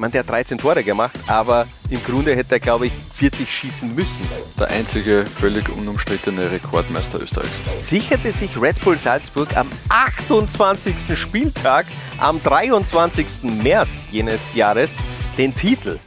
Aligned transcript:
man, 0.00 0.10
der 0.10 0.20
hat 0.20 0.30
13 0.30 0.58
Tore 0.58 0.82
gemacht, 0.82 1.14
aber 1.26 1.68
im 1.90 2.02
Grunde 2.02 2.34
hätte 2.34 2.56
er, 2.56 2.60
glaube 2.60 2.86
ich, 2.86 2.92
40 3.14 3.50
schießen 3.50 3.94
müssen. 3.94 4.26
Der 4.58 4.68
einzige 4.68 5.26
völlig 5.26 5.68
unumstrittene 5.68 6.50
Rekordmeister 6.50 7.20
Österreichs. 7.20 7.60
Sicherte 7.78 8.32
sich 8.32 8.60
Red 8.60 8.80
Bull 8.80 8.96
Salzburg 8.96 9.56
am 9.56 9.68
28. 9.90 10.94
Spieltag, 11.14 11.86
am 12.18 12.42
23. 12.42 13.42
März 13.62 14.06
jenes 14.10 14.54
Jahres, 14.54 14.98
den 15.36 15.54
Titel. 15.54 15.98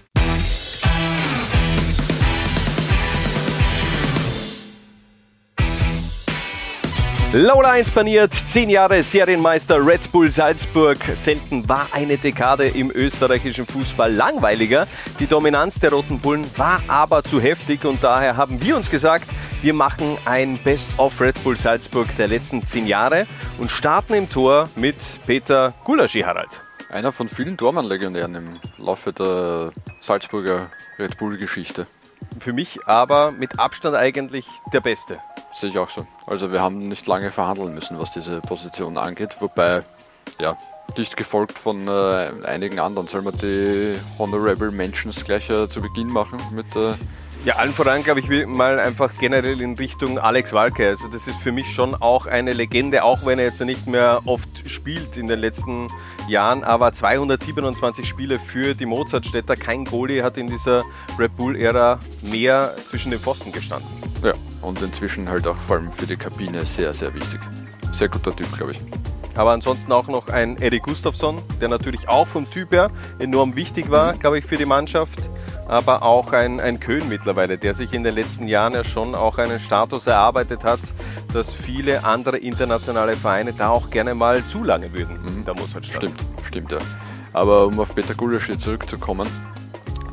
Lola 7.35 7.71
1 7.71 7.89
paniert, 7.89 8.31
10 8.31 8.69
Jahre 8.69 9.01
Serienmeister 9.01 9.83
Red 9.83 10.11
Bull 10.11 10.29
Salzburg. 10.29 10.99
Selten 11.15 11.67
war 11.67 11.87
eine 11.91 12.15
Dekade 12.15 12.67
im 12.67 12.91
österreichischen 12.91 13.65
Fußball 13.65 14.13
langweiliger. 14.13 14.87
Die 15.19 15.25
Dominanz 15.25 15.79
der 15.79 15.93
Roten 15.93 16.19
Bullen 16.19 16.45
war 16.57 16.79
aber 16.87 17.23
zu 17.23 17.41
heftig 17.41 17.85
und 17.85 18.03
daher 18.03 18.37
haben 18.37 18.61
wir 18.61 18.75
uns 18.75 18.87
gesagt, 18.91 19.27
wir 19.63 19.73
machen 19.73 20.15
ein 20.25 20.59
Best-of 20.59 21.19
Red 21.19 21.43
Bull 21.43 21.57
Salzburg 21.57 22.15
der 22.17 22.27
letzten 22.27 22.67
10 22.67 22.85
Jahre 22.85 23.25
und 23.57 23.71
starten 23.71 24.13
im 24.13 24.29
Tor 24.29 24.69
mit 24.75 24.97
Peter 25.25 25.73
Gulaschi 25.85 26.21
Harald. 26.21 26.61
Einer 26.91 27.11
von 27.11 27.27
vielen 27.29 27.57
Tormann-Legionären 27.57 28.35
im 28.35 28.59
Laufe 28.77 29.11
der 29.11 29.71
Salzburger 29.99 30.69
Red 30.99 31.17
Bull-Geschichte. 31.17 31.87
Für 32.39 32.53
mich 32.53 32.79
aber 32.85 33.31
mit 33.31 33.59
Abstand 33.59 33.95
eigentlich 33.95 34.47
der 34.71 34.81
Beste. 34.81 35.19
Sehe 35.53 35.69
ich 35.69 35.77
auch 35.77 35.89
so. 35.89 36.05
Also 36.25 36.51
wir 36.51 36.61
haben 36.61 36.87
nicht 36.87 37.05
lange 37.07 37.31
verhandeln 37.31 37.73
müssen, 37.73 37.99
was 37.99 38.11
diese 38.11 38.41
Position 38.41 38.97
angeht, 38.97 39.37
wobei, 39.39 39.83
ja, 40.39 40.57
dicht 40.97 41.15
gefolgt 41.15 41.59
von 41.59 41.87
äh, 41.87 42.31
einigen 42.45 42.79
anderen. 42.79 43.07
Soll 43.07 43.21
man 43.21 43.37
die 43.37 43.95
Honorable 44.17 44.71
Mentions 44.71 45.23
gleich 45.23 45.49
äh, 45.49 45.67
zu 45.67 45.81
Beginn 45.81 46.07
machen 46.07 46.39
mit 46.51 46.75
äh, 46.75 46.93
ja, 47.45 47.55
allen 47.55 47.73
voran, 47.73 48.03
glaube 48.03 48.21
ich, 48.21 48.47
mal 48.47 48.79
einfach 48.79 49.11
generell 49.19 49.59
in 49.59 49.75
Richtung 49.75 50.17
Alex 50.17 50.53
Walke. 50.53 50.87
Also 50.87 51.09
das 51.09 51.27
ist 51.27 51.37
für 51.39 51.51
mich 51.51 51.73
schon 51.73 51.93
auch 51.93 52.25
eine 52.25 52.53
Legende, 52.53 53.03
auch 53.03 53.25
wenn 53.25 53.37
er 53.37 53.45
jetzt 53.45 53.59
nicht 53.61 53.85
mehr 53.85 54.21
oft 54.25 54.69
spielt 54.69 55.17
in 55.17 55.27
den 55.27 55.39
letzten 55.39 55.89
Jahren, 56.29 56.63
aber 56.63 56.93
227 56.93 58.07
Spiele 58.07 58.39
für 58.39 58.75
die 58.75 58.85
Mozartstädter. 58.85 59.57
Kein 59.57 59.83
Goalie 59.83 60.23
hat 60.23 60.37
in 60.37 60.47
dieser 60.47 60.83
Red 61.19 61.35
Bull-Ära 61.35 61.99
mehr 62.21 62.75
zwischen 62.87 63.11
den 63.11 63.19
Pfosten 63.19 63.51
gestanden. 63.51 63.89
Ja, 64.23 64.33
und 64.61 64.81
inzwischen 64.81 65.27
halt 65.27 65.45
auch 65.45 65.57
vor 65.57 65.77
allem 65.77 65.91
für 65.91 66.07
die 66.07 66.15
Kabine 66.15 66.65
sehr, 66.65 66.93
sehr 66.93 67.13
wichtig. 67.13 67.41
Sehr 67.91 68.07
guter 68.07 68.33
Typ, 68.33 68.55
glaube 68.55 68.71
ich. 68.71 68.79
Aber 69.35 69.51
ansonsten 69.51 69.91
auch 69.91 70.07
noch 70.07 70.29
ein 70.29 70.61
Eddie 70.61 70.79
Gustafsson, 70.79 71.41
der 71.59 71.67
natürlich 71.67 72.07
auch 72.07 72.27
vom 72.27 72.49
Typ 72.49 72.71
her 72.71 72.89
enorm 73.19 73.55
wichtig 73.55 73.89
war, 73.89 74.13
glaube 74.13 74.39
ich, 74.39 74.45
für 74.45 74.57
die 74.57 74.65
Mannschaft 74.65 75.29
aber 75.67 76.03
auch 76.03 76.33
ein, 76.33 76.59
ein 76.59 76.79
Köhn 76.79 77.07
mittlerweile, 77.09 77.57
der 77.57 77.73
sich 77.73 77.93
in 77.93 78.03
den 78.03 78.15
letzten 78.15 78.47
Jahren 78.47 78.73
ja 78.73 78.83
schon 78.83 79.15
auch 79.15 79.37
einen 79.37 79.59
Status 79.59 80.07
erarbeitet 80.07 80.63
hat, 80.63 80.79
dass 81.33 81.53
viele 81.53 82.03
andere 82.03 82.37
internationale 82.37 83.15
Vereine 83.15 83.53
da 83.53 83.69
auch 83.69 83.89
gerne 83.89 84.15
mal 84.15 84.43
zulangen 84.45 84.93
würden. 84.93 85.19
Mhm. 85.21 85.45
Da 85.45 85.53
muss 85.53 85.73
halt 85.73 85.85
Stimmt, 85.85 86.23
stimmt 86.43 86.71
ja. 86.71 86.79
Aber 87.33 87.65
um 87.65 87.79
auf 87.79 87.95
Peter 87.95 88.13
Gulaschi 88.13 88.57
zurückzukommen, 88.57 89.27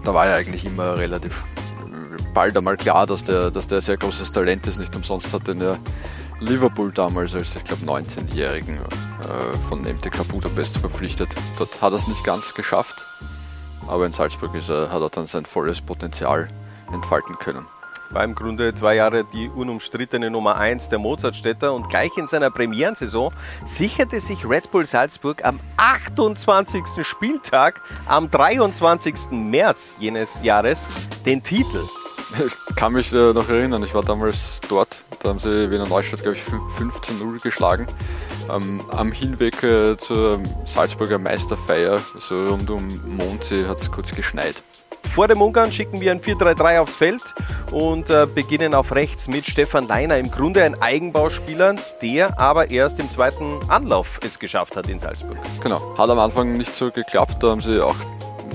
da 0.04 0.14
war 0.14 0.26
ja 0.26 0.36
eigentlich 0.36 0.64
immer 0.64 0.96
relativ 0.96 1.44
bald 2.32 2.56
einmal 2.56 2.76
klar, 2.76 3.06
dass 3.06 3.24
der, 3.24 3.50
dass 3.50 3.66
der 3.66 3.80
sehr 3.80 3.96
großes 3.96 4.32
Talent 4.32 4.66
ist. 4.66 4.78
Nicht 4.78 4.94
umsonst 4.96 5.32
hat 5.32 5.48
er 5.48 5.78
Liverpool 6.40 6.90
damals 6.92 7.34
als, 7.34 7.54
ich 7.56 7.64
glaube, 7.64 7.84
19-Jährigen 7.84 8.76
äh, 8.76 9.56
von 9.68 9.82
MTK 9.82 10.26
Budapest 10.28 10.78
verpflichtet. 10.78 11.28
Dort 11.58 11.82
hat 11.82 11.92
er 11.92 11.96
es 11.96 12.08
nicht 12.08 12.24
ganz 12.24 12.54
geschafft, 12.54 13.04
aber 13.90 14.06
in 14.06 14.12
Salzburg 14.12 14.54
ist 14.54 14.70
er, 14.70 14.92
hat 14.92 15.02
er 15.02 15.10
dann 15.10 15.26
sein 15.26 15.44
volles 15.44 15.80
Potenzial 15.80 16.46
entfalten 16.92 17.36
können. 17.38 17.66
War 18.10 18.24
im 18.24 18.34
Grunde 18.34 18.74
zwei 18.74 18.96
Jahre 18.96 19.24
die 19.24 19.48
unumstrittene 19.48 20.30
Nummer 20.30 20.56
1 20.56 20.88
der 20.88 20.98
Mozartstädter 20.98 21.72
und 21.72 21.88
gleich 21.90 22.10
in 22.16 22.26
seiner 22.26 22.50
Premierensaison 22.50 23.32
sicherte 23.64 24.20
sich 24.20 24.48
Red 24.48 24.70
Bull 24.70 24.86
Salzburg 24.86 25.44
am 25.44 25.60
28. 25.76 26.82
Spieltag 27.02 27.80
am 28.06 28.30
23. 28.30 29.30
März 29.32 29.96
jenes 29.98 30.42
Jahres 30.42 30.88
den 31.24 31.42
Titel. 31.42 31.84
Ich 32.46 32.76
kann 32.76 32.92
mich 32.92 33.12
äh, 33.12 33.32
noch 33.32 33.48
erinnern, 33.48 33.82
ich 33.82 33.92
war 33.92 34.04
damals 34.04 34.60
dort, 34.68 35.04
da 35.20 35.30
haben 35.30 35.40
sie 35.40 35.68
Wiener 35.68 35.88
Neustadt, 35.88 36.22
glaube 36.22 36.36
ich, 36.36 36.42
15-0 36.42 37.42
geschlagen 37.42 37.88
ähm, 38.54 38.82
am 38.90 39.12
Hinweg 39.12 39.62
äh, 39.62 39.96
zur 39.96 40.40
Salzburger 40.64 41.18
Meisterfeier, 41.18 42.00
so 42.18 42.48
rund 42.48 42.70
um 42.70 43.16
Mondsee, 43.16 43.66
hat 43.66 43.78
es 43.78 43.90
kurz 43.90 44.14
geschneit. 44.14 44.62
Vor 45.14 45.26
dem 45.26 45.42
Ungarn 45.42 45.72
schicken 45.72 46.00
wir 46.00 46.12
ein 46.12 46.20
4-3-3 46.20 46.80
aufs 46.80 46.94
Feld 46.94 47.22
und 47.72 48.10
äh, 48.10 48.26
beginnen 48.32 48.74
auf 48.74 48.92
rechts 48.94 49.26
mit 49.26 49.44
Stefan 49.44 49.88
Leiner. 49.88 50.18
Im 50.18 50.30
Grunde 50.30 50.62
ein 50.62 50.80
Eigenbauspieler, 50.80 51.76
der 52.00 52.38
aber 52.38 52.70
erst 52.70 53.00
im 53.00 53.10
zweiten 53.10 53.58
Anlauf 53.68 54.20
es 54.24 54.38
geschafft 54.38 54.76
hat 54.76 54.88
in 54.88 55.00
Salzburg. 55.00 55.38
Genau, 55.62 55.80
hat 55.98 56.10
am 56.10 56.18
Anfang 56.18 56.56
nicht 56.56 56.72
so 56.72 56.90
geklappt, 56.90 57.42
da 57.42 57.48
haben 57.48 57.60
sie 57.60 57.84
auch 57.84 57.96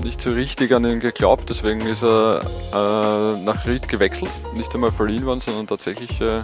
nicht 0.02 0.20
so 0.20 0.30
richtig 0.30 0.72
an 0.72 0.84
ihn 0.84 1.00
geglaubt, 1.00 1.50
deswegen 1.50 1.80
ist 1.82 2.02
er 2.02 2.42
äh, 2.72 3.38
nach 3.42 3.66
Ried 3.66 3.88
gewechselt. 3.88 4.30
Nicht 4.54 4.74
einmal 4.74 4.92
verliehen 4.92 5.24
worden, 5.26 5.40
sondern 5.40 5.66
tatsächlich 5.66 6.20
äh, 6.20 6.42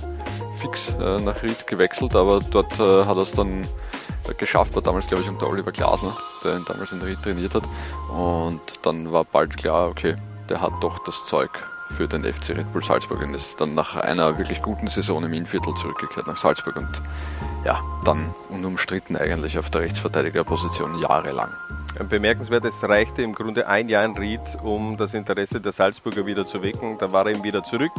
fix 0.60 0.94
äh, 1.00 1.20
nach 1.20 1.42
Ried 1.42 1.66
gewechselt, 1.66 2.14
aber 2.16 2.40
dort 2.40 2.72
äh, 2.78 3.04
hat 3.04 3.16
er 3.16 3.22
es 3.22 3.32
dann 3.32 3.66
geschafft, 4.38 4.74
war 4.74 4.82
damals 4.82 5.06
glaube 5.06 5.22
ich 5.22 5.28
unter 5.28 5.48
Oliver 5.48 5.72
Glasner, 5.72 6.16
der 6.44 6.56
ihn 6.56 6.64
damals 6.66 6.92
in 6.92 7.02
Ried 7.02 7.22
trainiert 7.22 7.54
hat. 7.54 7.64
Und 8.10 8.60
dann 8.82 9.10
war 9.12 9.24
bald 9.24 9.56
klar, 9.56 9.88
okay, 9.88 10.16
der 10.48 10.60
hat 10.60 10.72
doch 10.80 10.98
das 11.04 11.24
Zeug 11.26 11.50
für 11.96 12.08
den 12.08 12.24
FC 12.24 12.50
Red 12.50 12.72
Bull 12.72 12.82
Salzburg 12.82 13.20
und 13.22 13.34
ist 13.34 13.60
dann 13.60 13.74
nach 13.74 13.96
einer 13.96 14.38
wirklich 14.38 14.62
guten 14.62 14.88
Saison 14.88 15.22
im 15.24 15.32
Innviertel 15.32 15.74
zurückgekehrt 15.74 16.26
nach 16.26 16.36
Salzburg 16.36 16.76
und 16.76 17.02
ja, 17.64 17.80
dann 18.04 18.34
unumstritten 18.48 19.16
eigentlich 19.16 19.58
auf 19.58 19.70
der 19.70 19.82
Rechtsverteidigerposition 19.82 20.98
jahrelang. 21.00 21.50
Bemerkenswert, 22.08 22.64
es 22.64 22.82
reichte 22.82 23.22
im 23.22 23.34
Grunde 23.34 23.66
ein 23.66 23.88
Jahr 23.88 24.04
in 24.04 24.16
Ried, 24.16 24.40
um 24.62 24.96
das 24.96 25.14
Interesse 25.14 25.60
der 25.60 25.72
Salzburger 25.72 26.26
wieder 26.26 26.46
zu 26.46 26.62
wecken. 26.62 26.96
Da 26.98 27.12
war 27.12 27.26
er 27.26 27.32
ihm 27.32 27.44
wieder 27.44 27.62
zurück. 27.62 27.92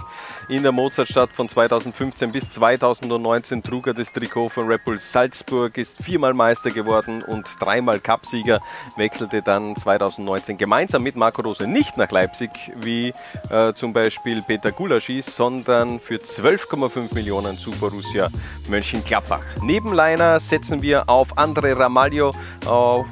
In 0.50 0.64
der 0.64 0.72
Mozartstadt 0.72 1.32
von 1.32 1.48
2015 1.48 2.32
bis 2.32 2.50
2019 2.50 3.62
trug 3.64 3.88
er 3.88 3.94
das 3.94 4.12
Trikot 4.12 4.50
von 4.50 4.68
Red 4.68 4.84
Bull 4.86 4.98
Salzburg, 4.98 5.78
ist 5.78 5.98
viermal 6.04 6.34
Meister 6.34 6.72
geworden 6.72 7.24
und 7.24 7.50
dreimal 7.60 8.00
Cupsieger, 8.00 8.62
wechselte 8.98 9.42
dann 9.42 9.76
2019 9.76 10.58
gemeinsam 10.58 11.04
mit 11.04 11.16
Marco 11.16 11.42
Rose 11.42 11.68
nicht 11.68 11.98
nach 11.98 12.12
Leipzig, 12.12 12.50
wie 12.76 13.14
äh, 13.50 13.74
zum 13.74 13.94
Beispiel 13.94 14.42
Peter 14.42 14.72
Gulaschis, 14.72 15.36
sondern 15.36 16.00
für 16.00 16.16
12,5 16.16 17.14
Millionen 17.14 17.58
zu 17.58 17.72
Borussia 17.72 18.30
Mönchengladbach. 18.68 19.44
Neben 19.62 19.94
Leiner 19.94 20.40
setzen 20.40 20.82
wir 20.82 21.10
auf 21.10 21.38
Andre 21.38 21.78
Ramaglio, 21.78 22.34
auf 22.66 23.06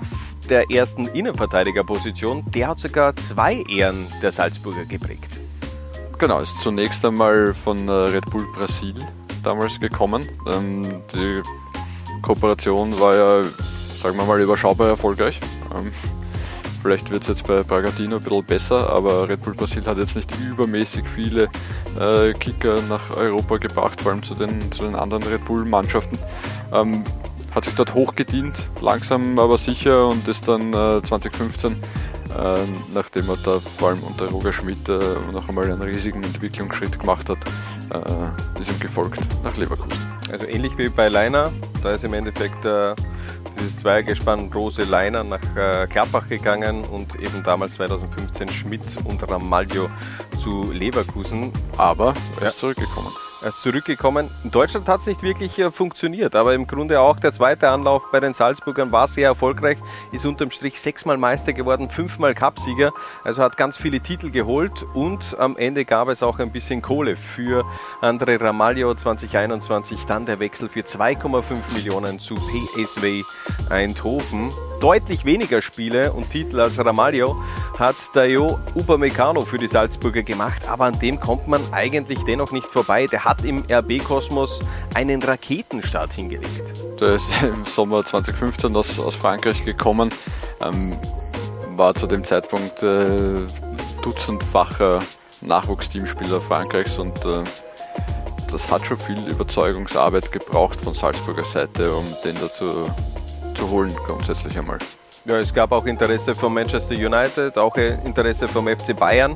der 0.50 0.69
ersten 0.72 1.07
Innenverteidigerposition, 1.07 2.44
der 2.52 2.69
hat 2.69 2.79
sogar 2.79 3.16
zwei 3.16 3.63
Ehren 3.69 4.07
der 4.22 4.31
Salzburger 4.31 4.85
geprägt. 4.85 5.40
Genau, 6.18 6.40
ist 6.40 6.59
zunächst 6.62 7.03
einmal 7.03 7.53
von 7.53 7.88
äh, 7.88 7.91
Red 7.91 8.29
Bull 8.29 8.46
Brasil 8.53 8.94
damals 9.44 9.79
gekommen. 9.79 10.29
Ähm, 10.47 11.02
die 11.13 11.41
Kooperation 12.22 13.00
war 13.00 13.16
ja, 13.16 13.44
sagen 14.00 14.18
wir 14.18 14.25
mal, 14.25 14.40
überschaubar 14.40 14.88
erfolgreich. 14.90 15.40
Ähm, 15.75 15.91
vielleicht 16.81 17.09
wird 17.09 17.23
es 17.23 17.28
jetzt 17.28 17.47
bei 17.47 17.63
Bragatino 17.63 18.18
ein 18.18 18.23
bisschen 18.23 18.46
besser, 18.46 18.90
aber 18.91 19.28
Red 19.29 19.41
Bull 19.41 19.53
Brasil 19.53 19.84
hat 19.85 19.97
jetzt 19.97 20.16
nicht 20.16 20.31
übermäßig 20.47 21.06
viele 21.08 21.50
äh, 22.00 22.34
Kicker 22.34 22.81
nach 22.88 23.16
Europa 23.16 23.58
gebracht, 23.58 24.02
vor 24.02 24.12
allem 24.12 24.22
zu 24.22 24.35
den, 24.35 24.72
zu 24.72 24.84
den 24.84 24.96
anderen 24.96 25.23
Red 25.23 25.44
Bull-Mannschaften. 25.46 26.19
Ähm, 26.72 27.03
hat 27.53 27.66
sich 27.66 27.75
dort 27.75 27.94
hochgedient, 27.94 28.69
langsam 28.81 29.38
aber 29.38 29.57
sicher 29.57 30.07
und 30.07 30.28
ist 30.28 30.47
dann 30.47 30.69
äh, 30.73 31.01
2015, 31.01 31.73
äh, 31.73 31.75
nachdem 32.94 33.29
er 33.29 33.38
da 33.38 33.59
vor 33.59 33.90
allem 33.90 34.03
unter 34.03 34.28
Roger 34.28 34.53
Schmidt 34.53 34.87
äh, 34.87 34.99
noch 35.31 35.49
einmal 35.49 35.66
einen 35.66 35.81
riesigen 35.81 36.23
Entwicklungsschritt 36.23 36.99
gemacht 36.99 37.29
hat, 37.29 37.40
äh, 37.93 38.59
ist 38.61 38.70
ihm 38.70 38.79
gefolgt 38.79 39.20
nach 39.43 39.55
Leverkusen. 39.58 40.02
Also 40.31 40.46
ähnlich 40.46 40.78
wie 40.78 40.87
bei 40.87 41.09
Leiner, 41.09 41.52
da 41.84 41.93
ist 41.93 42.05
im 42.05 42.14
Endeffekt 42.14 42.64
äh, 42.64 42.96
dieses 43.59 43.78
Zweiergespann 43.79 44.52
Rose 44.53 44.84
Leiner 44.84 45.23
nach 45.23 45.41
äh, 45.58 45.87
Klappbach 45.87 46.29
gegangen 46.29 46.85
und 46.85 47.16
eben 47.16 47.43
damals 47.43 47.73
2015 47.73 48.49
Schmidt 48.49 48.81
und 49.03 49.28
Ramaglio 49.29 49.90
zu 50.41 50.72
Leverkusen. 50.72 51.52
Aber 51.75 52.14
er 52.40 52.47
ist 52.47 52.59
zurückgekommen. 52.59 53.11
Er 53.41 53.47
ist 53.47 53.64
zurückgekommen. 53.64 54.29
In 54.43 54.52
Deutschland 54.52 54.88
hat 54.88 54.99
es 54.99 55.08
nicht 55.08 55.23
wirklich 55.23 55.58
äh, 55.58 55.72
funktioniert, 55.72 56.35
aber 56.35 56.53
im 56.53 56.67
Grunde 56.67 56.99
auch 56.99 57.20
der 57.20 57.34
zweite 57.34 57.70
Anlauf 57.70 58.03
bei 58.11 58.20
den 58.20 58.35
Salzburgern 58.35 58.91
war 58.91 59.08
sehr 59.08 59.29
erfolgreich, 59.29 59.79
ist 60.11 60.28
unterm 60.28 60.52
Strich 60.52 60.79
sechsmal 60.79 61.17
Meister 61.17 61.52
geworden, 61.52 61.90
fünfmal 61.90 62.35
Cupsieger, 62.35 62.91
also 63.23 63.41
hat 63.41 63.58
ganz 63.58 63.78
viele 63.78 63.99
Titel 63.99 64.29
geholt 64.29 64.85
und 64.93 65.35
am 65.40 65.58
Ende 65.58 65.85
gab 65.85 66.09
es 66.09 66.22
auch 66.22 66.38
ein 66.38 66.52
bisschen 66.52 66.84
Kohle 66.84 67.17
für 67.17 67.66
André 68.02 68.40
Ramaglio 68.40 68.93
2021, 68.93 70.05
dann 70.05 70.28
der 70.28 70.40
Wechsel 70.40 70.70
für 70.70 70.82
2,5 70.82 71.44
Millionen 71.73 72.20
zu 72.20 72.35
PSW 72.35 73.23
Eindhoven. 73.72 74.52
Deutlich 74.82 75.26
weniger 75.26 75.61
Spiele 75.61 76.14
und 76.14 76.29
Titel 76.29 76.59
als 76.59 76.84
Ramaglio, 76.84 77.41
hat 77.78 77.96
Dayo 78.14 78.59
Upamecano 78.76 79.46
für 79.46 79.58
die 79.58 79.67
Salzburger 79.67 80.23
gemacht, 80.23 80.67
aber 80.67 80.85
an 80.85 80.99
dem 80.99 81.20
kommt 81.20 81.47
man 81.47 81.61
eigentlich 81.72 82.20
dennoch 82.26 82.52
nicht 82.52 82.67
vorbei. 82.67 83.08
Der 83.08 83.26
hat 83.26 83.30
im 83.43 83.63
RB-Kosmos 83.69 84.59
einen 84.93 85.22
Raketenstart 85.22 86.13
hingelegt. 86.13 86.99
Der 86.99 87.16
ist 87.16 87.31
im 87.43 87.66
Sommer 87.66 88.05
2015 88.05 88.75
aus, 88.75 88.99
aus 88.99 89.16
Frankreich 89.16 89.66
gekommen, 89.66 90.11
ähm, 90.61 90.97
war 91.75 91.95
zu 91.95 92.07
dem 92.07 92.23
Zeitpunkt 92.25 92.83
äh, 92.83 93.41
dutzendfacher 94.01 95.01
Nachwuchsteamspieler 95.41 96.41
Frankreichs 96.41 96.99
und 96.99 97.25
äh, 97.25 97.43
das 98.51 98.69
hat 98.69 98.85
schon 98.85 98.97
viel 98.97 99.28
Überzeugungsarbeit 99.28 100.31
gebraucht 100.31 100.79
von 100.81 100.93
Salzburger 100.93 101.45
Seite, 101.45 101.93
um 101.95 102.05
den 102.23 102.35
dazu 102.35 102.89
zu 103.55 103.69
holen, 103.69 103.95
grundsätzlich 104.05 104.57
einmal. 104.57 104.79
Ja, 105.23 105.38
es 105.38 105.53
gab 105.53 105.72
auch 105.72 105.85
Interesse 105.85 106.34
von 106.34 106.52
Manchester 106.52 106.96
United, 106.96 107.56
auch 107.56 107.76
Interesse 107.78 108.47
vom 108.47 108.68
FC 108.68 108.97
Bayern. 108.97 109.35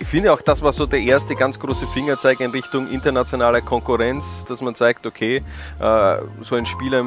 Ich 0.00 0.08
finde 0.08 0.32
auch, 0.32 0.40
das 0.40 0.62
war 0.62 0.72
so 0.72 0.86
der 0.86 1.00
erste 1.00 1.36
ganz 1.36 1.60
große 1.60 1.86
Fingerzeig 1.88 2.40
in 2.40 2.52
Richtung 2.52 2.88
internationaler 2.90 3.60
Konkurrenz, 3.60 4.46
dass 4.46 4.62
man 4.62 4.74
zeigt, 4.74 5.04
okay, 5.04 5.42
äh, 5.78 6.16
so 6.40 6.54
ein 6.54 6.64
Spieler 6.64 7.04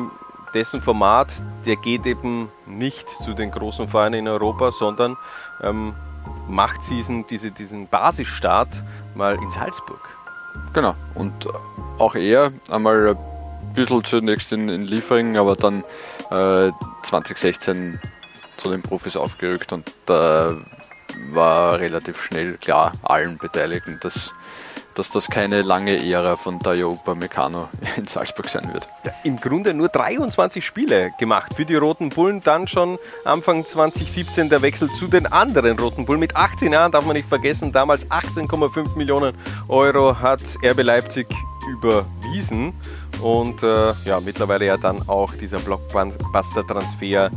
dessen 0.53 0.79
Format, 0.79 1.33
der 1.65 1.75
geht 1.77 2.05
eben 2.05 2.49
nicht 2.67 3.09
zu 3.09 3.33
den 3.33 3.49
großen 3.49 3.87
Vereinen 3.87 4.19
in 4.19 4.27
Europa, 4.27 4.71
sondern 4.73 5.17
ähm, 5.63 5.95
macht 6.47 6.87
diesen, 6.87 7.25
diese, 7.25 7.49
diesen 7.49 7.87
Basisstart 7.87 8.83
mal 9.15 9.35
in 9.41 9.49
Salzburg. 9.49 10.07
Genau, 10.73 10.93
und 11.15 11.47
auch 11.97 12.13
er 12.13 12.51
einmal 12.69 13.09
ein 13.09 13.73
bisschen 13.73 14.03
zunächst 14.03 14.53
in, 14.53 14.69
in 14.69 14.83
Liefering, 14.85 15.35
aber 15.35 15.55
dann 15.55 15.83
äh, 16.29 16.71
2016 17.01 17.99
zu 18.59 18.69
den 18.69 18.81
Profis 18.81 19.15
aufgerückt 19.15 19.71
und 19.73 19.91
da 20.05 20.55
war 21.31 21.79
relativ 21.79 22.21
schnell 22.21 22.57
klar 22.57 22.93
allen 23.03 23.37
Beteiligten, 23.37 23.99
dass, 24.01 24.33
dass 24.95 25.09
das 25.09 25.27
keine 25.27 25.61
lange 25.61 25.97
Ära 26.05 26.35
von 26.35 26.59
Dayo 26.59 26.91
Upamecano 26.91 27.69
in 27.97 28.07
Salzburg 28.07 28.47
sein 28.47 28.71
wird. 28.73 28.87
Ja, 29.03 29.11
Im 29.23 29.37
Grunde 29.37 29.73
nur 29.73 29.89
23 29.89 30.65
Spiele 30.65 31.11
gemacht 31.19 31.53
für 31.55 31.65
die 31.65 31.75
Roten 31.75 32.09
Bullen, 32.09 32.41
dann 32.43 32.67
schon 32.67 32.99
Anfang 33.25 33.65
2017 33.65 34.49
der 34.49 34.61
Wechsel 34.61 34.91
zu 34.91 35.07
den 35.07 35.25
anderen 35.25 35.79
Roten 35.79 36.05
Bullen. 36.05 36.19
Mit 36.19 36.35
18 36.35 36.73
Jahren 36.73 36.91
darf 36.91 37.05
man 37.05 37.15
nicht 37.15 37.29
vergessen, 37.29 37.71
damals 37.71 38.05
18,5 38.07 38.97
Millionen 38.97 39.35
Euro 39.67 40.19
hat 40.19 40.41
RB 40.63 40.83
Leipzig 40.83 41.27
überwiesen 41.69 42.73
und 43.21 43.61
äh, 43.63 43.93
ja, 44.05 44.19
mittlerweile 44.19 44.65
ja 44.65 44.77
dann 44.77 45.07
auch 45.07 45.33
dieser 45.35 45.59
Blockbuster-Transfer 45.59 47.31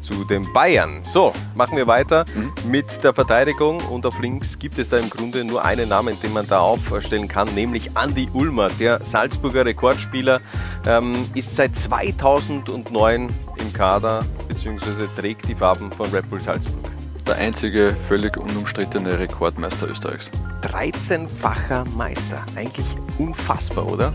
zu 0.00 0.24
den 0.24 0.50
Bayern. 0.52 1.02
So, 1.04 1.32
machen 1.54 1.76
wir 1.76 1.86
weiter 1.86 2.24
mhm. 2.34 2.52
mit 2.70 3.02
der 3.02 3.14
Verteidigung 3.14 3.80
und 3.86 4.06
auf 4.06 4.18
links 4.20 4.58
gibt 4.58 4.78
es 4.78 4.88
da 4.88 4.96
im 4.96 5.10
Grunde 5.10 5.44
nur 5.44 5.64
einen 5.64 5.88
Namen, 5.88 6.20
den 6.22 6.32
man 6.32 6.46
da 6.46 6.60
aufstellen 6.60 7.28
kann, 7.28 7.52
nämlich 7.54 7.90
Andy 7.96 8.28
Ulmer, 8.32 8.68
der 8.78 9.04
Salzburger 9.04 9.64
Rekordspieler, 9.64 10.40
ähm, 10.86 11.14
ist 11.34 11.54
seit 11.54 11.76
2009 11.76 13.28
im 13.56 13.72
Kader 13.72 14.24
bzw. 14.48 15.06
trägt 15.16 15.48
die 15.48 15.54
Farben 15.54 15.92
von 15.92 16.10
Red 16.10 16.28
Bull 16.30 16.40
Salzburg. 16.40 16.90
Der 17.26 17.36
einzige 17.36 17.94
völlig 17.94 18.38
unumstrittene 18.38 19.18
Rekordmeister 19.18 19.90
Österreichs. 19.90 20.30
13-facher 20.62 21.84
Meister. 21.94 22.42
Eigentlich 22.56 22.86
unfassbar, 23.18 23.86
oder? 23.86 24.14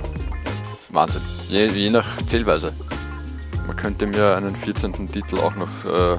Wahnsinn. 0.90 1.22
Je, 1.48 1.68
je 1.68 1.92
nach 1.92 2.06
Zählweise. 2.26 2.74
Man 3.68 3.76
könnte 3.76 4.06
mir 4.08 4.36
einen 4.36 4.56
14. 4.56 5.10
Titel 5.12 5.38
auch 5.38 5.56
noch 5.56 5.86
äh, 5.86 6.18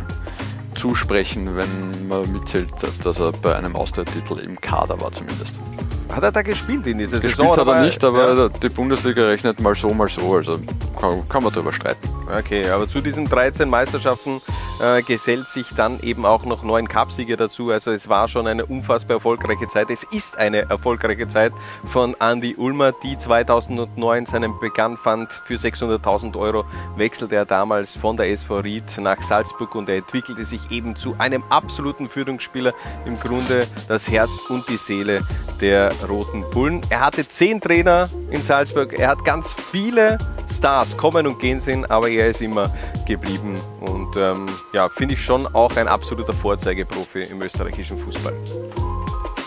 zusprechen, 0.74 1.56
wenn 1.56 2.08
man 2.08 2.30
mitzählt, 2.32 2.70
dass 3.02 3.18
er 3.18 3.32
bei 3.32 3.56
einem 3.56 3.76
Austria-Titel 3.76 4.38
im 4.40 4.60
Kader 4.60 5.00
war 5.00 5.12
zumindest. 5.12 5.60
Hat 6.08 6.22
er 6.22 6.32
da 6.32 6.42
gespielt 6.42 6.86
in 6.86 6.98
dieser 6.98 7.18
gespielt 7.18 7.36
Saison? 7.36 7.46
Gespielt 7.48 7.66
hat 7.66 7.74
er 7.74 7.84
nicht, 7.84 8.04
aber 8.04 8.34
ja. 8.34 8.48
die 8.48 8.68
Bundesliga 8.68 9.26
rechnet 9.26 9.60
mal 9.60 9.74
so, 9.74 9.92
mal 9.94 10.08
so. 10.08 10.34
Also 10.34 10.58
kann, 10.96 11.28
kann 11.28 11.42
man 11.42 11.52
darüber 11.52 11.72
streiten. 11.72 12.08
Okay, 12.38 12.68
aber 12.70 12.88
zu 12.88 13.00
diesen 13.00 13.26
13 13.26 13.68
Meisterschaften 13.68 14.40
äh, 14.80 15.02
gesellt 15.02 15.48
sich 15.48 15.66
dann 15.76 16.00
eben 16.00 16.26
auch 16.26 16.44
noch 16.44 16.62
neun 16.62 16.88
Cupsiege 16.88 17.36
dazu. 17.36 17.70
Also 17.70 17.92
es 17.92 18.08
war 18.08 18.28
schon 18.28 18.46
eine 18.46 18.66
unfassbar 18.66 19.16
erfolgreiche 19.16 19.68
Zeit. 19.68 19.90
Es 19.90 20.02
ist 20.04 20.36
eine 20.36 20.68
erfolgreiche 20.70 21.28
Zeit 21.28 21.52
von 21.86 22.16
Andy 22.20 22.56
Ulmer, 22.56 22.92
die 22.92 23.16
2009 23.16 24.26
seinen 24.26 24.58
Begann 24.58 24.96
fand. 24.96 25.30
Für 25.32 25.54
600.000 25.54 26.36
Euro 26.38 26.64
wechselte 26.96 27.36
er 27.36 27.44
damals 27.44 27.94
von 27.94 28.16
der 28.16 28.30
SV 28.30 28.60
Ried 28.60 28.98
nach 28.98 29.20
Salzburg 29.22 29.74
und 29.74 29.88
er 29.88 29.96
entwickelte 29.96 30.44
sich 30.44 30.70
eben 30.70 30.96
zu 30.96 31.14
einem 31.18 31.42
absoluten 31.50 32.08
Führungsspieler. 32.08 32.72
Im 33.04 33.18
Grunde 33.20 33.66
das 33.88 34.10
Herz 34.10 34.38
und 34.48 34.68
die 34.68 34.76
Seele 34.76 35.22
der 35.60 35.92
Roten 36.08 36.44
Bullen. 36.50 36.80
Er 36.90 37.00
hatte 37.00 37.26
zehn 37.28 37.60
Trainer 37.60 38.08
in 38.30 38.42
Salzburg. 38.42 38.92
Er 38.92 39.08
hat 39.08 39.24
ganz 39.24 39.54
viele 39.72 40.18
Stars 40.52 40.83
kommen 40.96 41.26
und 41.26 41.38
gehen 41.38 41.60
sehen, 41.60 41.84
aber 41.90 42.08
er 42.08 42.28
ist 42.28 42.42
immer 42.42 42.70
geblieben 43.06 43.60
und 43.80 44.16
ähm, 44.16 44.46
ja, 44.72 44.88
finde 44.88 45.14
ich 45.14 45.24
schon 45.24 45.46
auch 45.54 45.76
ein 45.76 45.88
absoluter 45.88 46.32
Vorzeigeprofi 46.32 47.22
im 47.22 47.42
österreichischen 47.42 47.98
Fußball. 47.98 48.34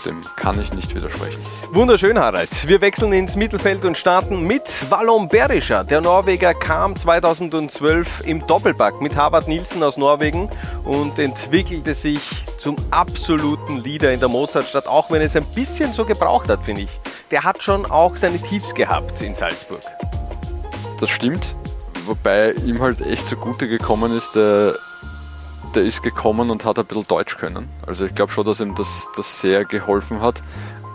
Dem 0.04 0.22
kann 0.36 0.60
ich 0.60 0.72
nicht 0.72 0.94
widersprechen. 0.94 1.40
Wunderschön, 1.72 2.18
Harald. 2.18 2.68
Wir 2.68 2.80
wechseln 2.80 3.12
ins 3.12 3.36
Mittelfeld 3.36 3.84
und 3.84 3.96
starten 3.96 4.46
mit 4.46 4.90
Wallon 4.90 5.28
Berischer. 5.28 5.84
Der 5.84 6.00
Norweger 6.00 6.54
kam 6.54 6.94
2012 6.94 8.22
im 8.24 8.46
Doppelpack 8.46 9.00
mit 9.00 9.16
Harvard 9.16 9.48
Nielsen 9.48 9.82
aus 9.82 9.96
Norwegen 9.96 10.50
und 10.84 11.18
entwickelte 11.18 11.94
sich 11.94 12.20
zum 12.58 12.76
absoluten 12.90 13.82
Leader 13.82 14.12
in 14.12 14.20
der 14.20 14.28
Mozartstadt, 14.28 14.86
auch 14.86 15.10
wenn 15.10 15.20
es 15.20 15.34
ein 15.36 15.46
bisschen 15.46 15.92
so 15.92 16.04
gebraucht 16.04 16.48
hat, 16.48 16.62
finde 16.62 16.82
ich. 16.82 16.90
Der 17.30 17.42
hat 17.42 17.62
schon 17.62 17.84
auch 17.84 18.16
seine 18.16 18.40
Tiefs 18.40 18.74
gehabt 18.74 19.20
in 19.20 19.34
Salzburg. 19.34 19.82
Das 20.98 21.10
stimmt, 21.10 21.54
wobei 22.06 22.52
ihm 22.52 22.80
halt 22.80 23.00
echt 23.00 23.28
zugute 23.28 23.68
gekommen 23.68 24.16
ist, 24.16 24.34
der, 24.34 24.76
der 25.74 25.84
ist 25.84 26.02
gekommen 26.02 26.50
und 26.50 26.64
hat 26.64 26.78
ein 26.78 26.86
bisschen 26.86 27.06
Deutsch 27.06 27.36
können. 27.38 27.68
Also 27.86 28.04
ich 28.04 28.14
glaube 28.14 28.32
schon, 28.32 28.44
dass 28.44 28.60
ihm 28.60 28.74
das, 28.74 29.08
das 29.16 29.40
sehr 29.40 29.64
geholfen 29.64 30.20
hat. 30.20 30.42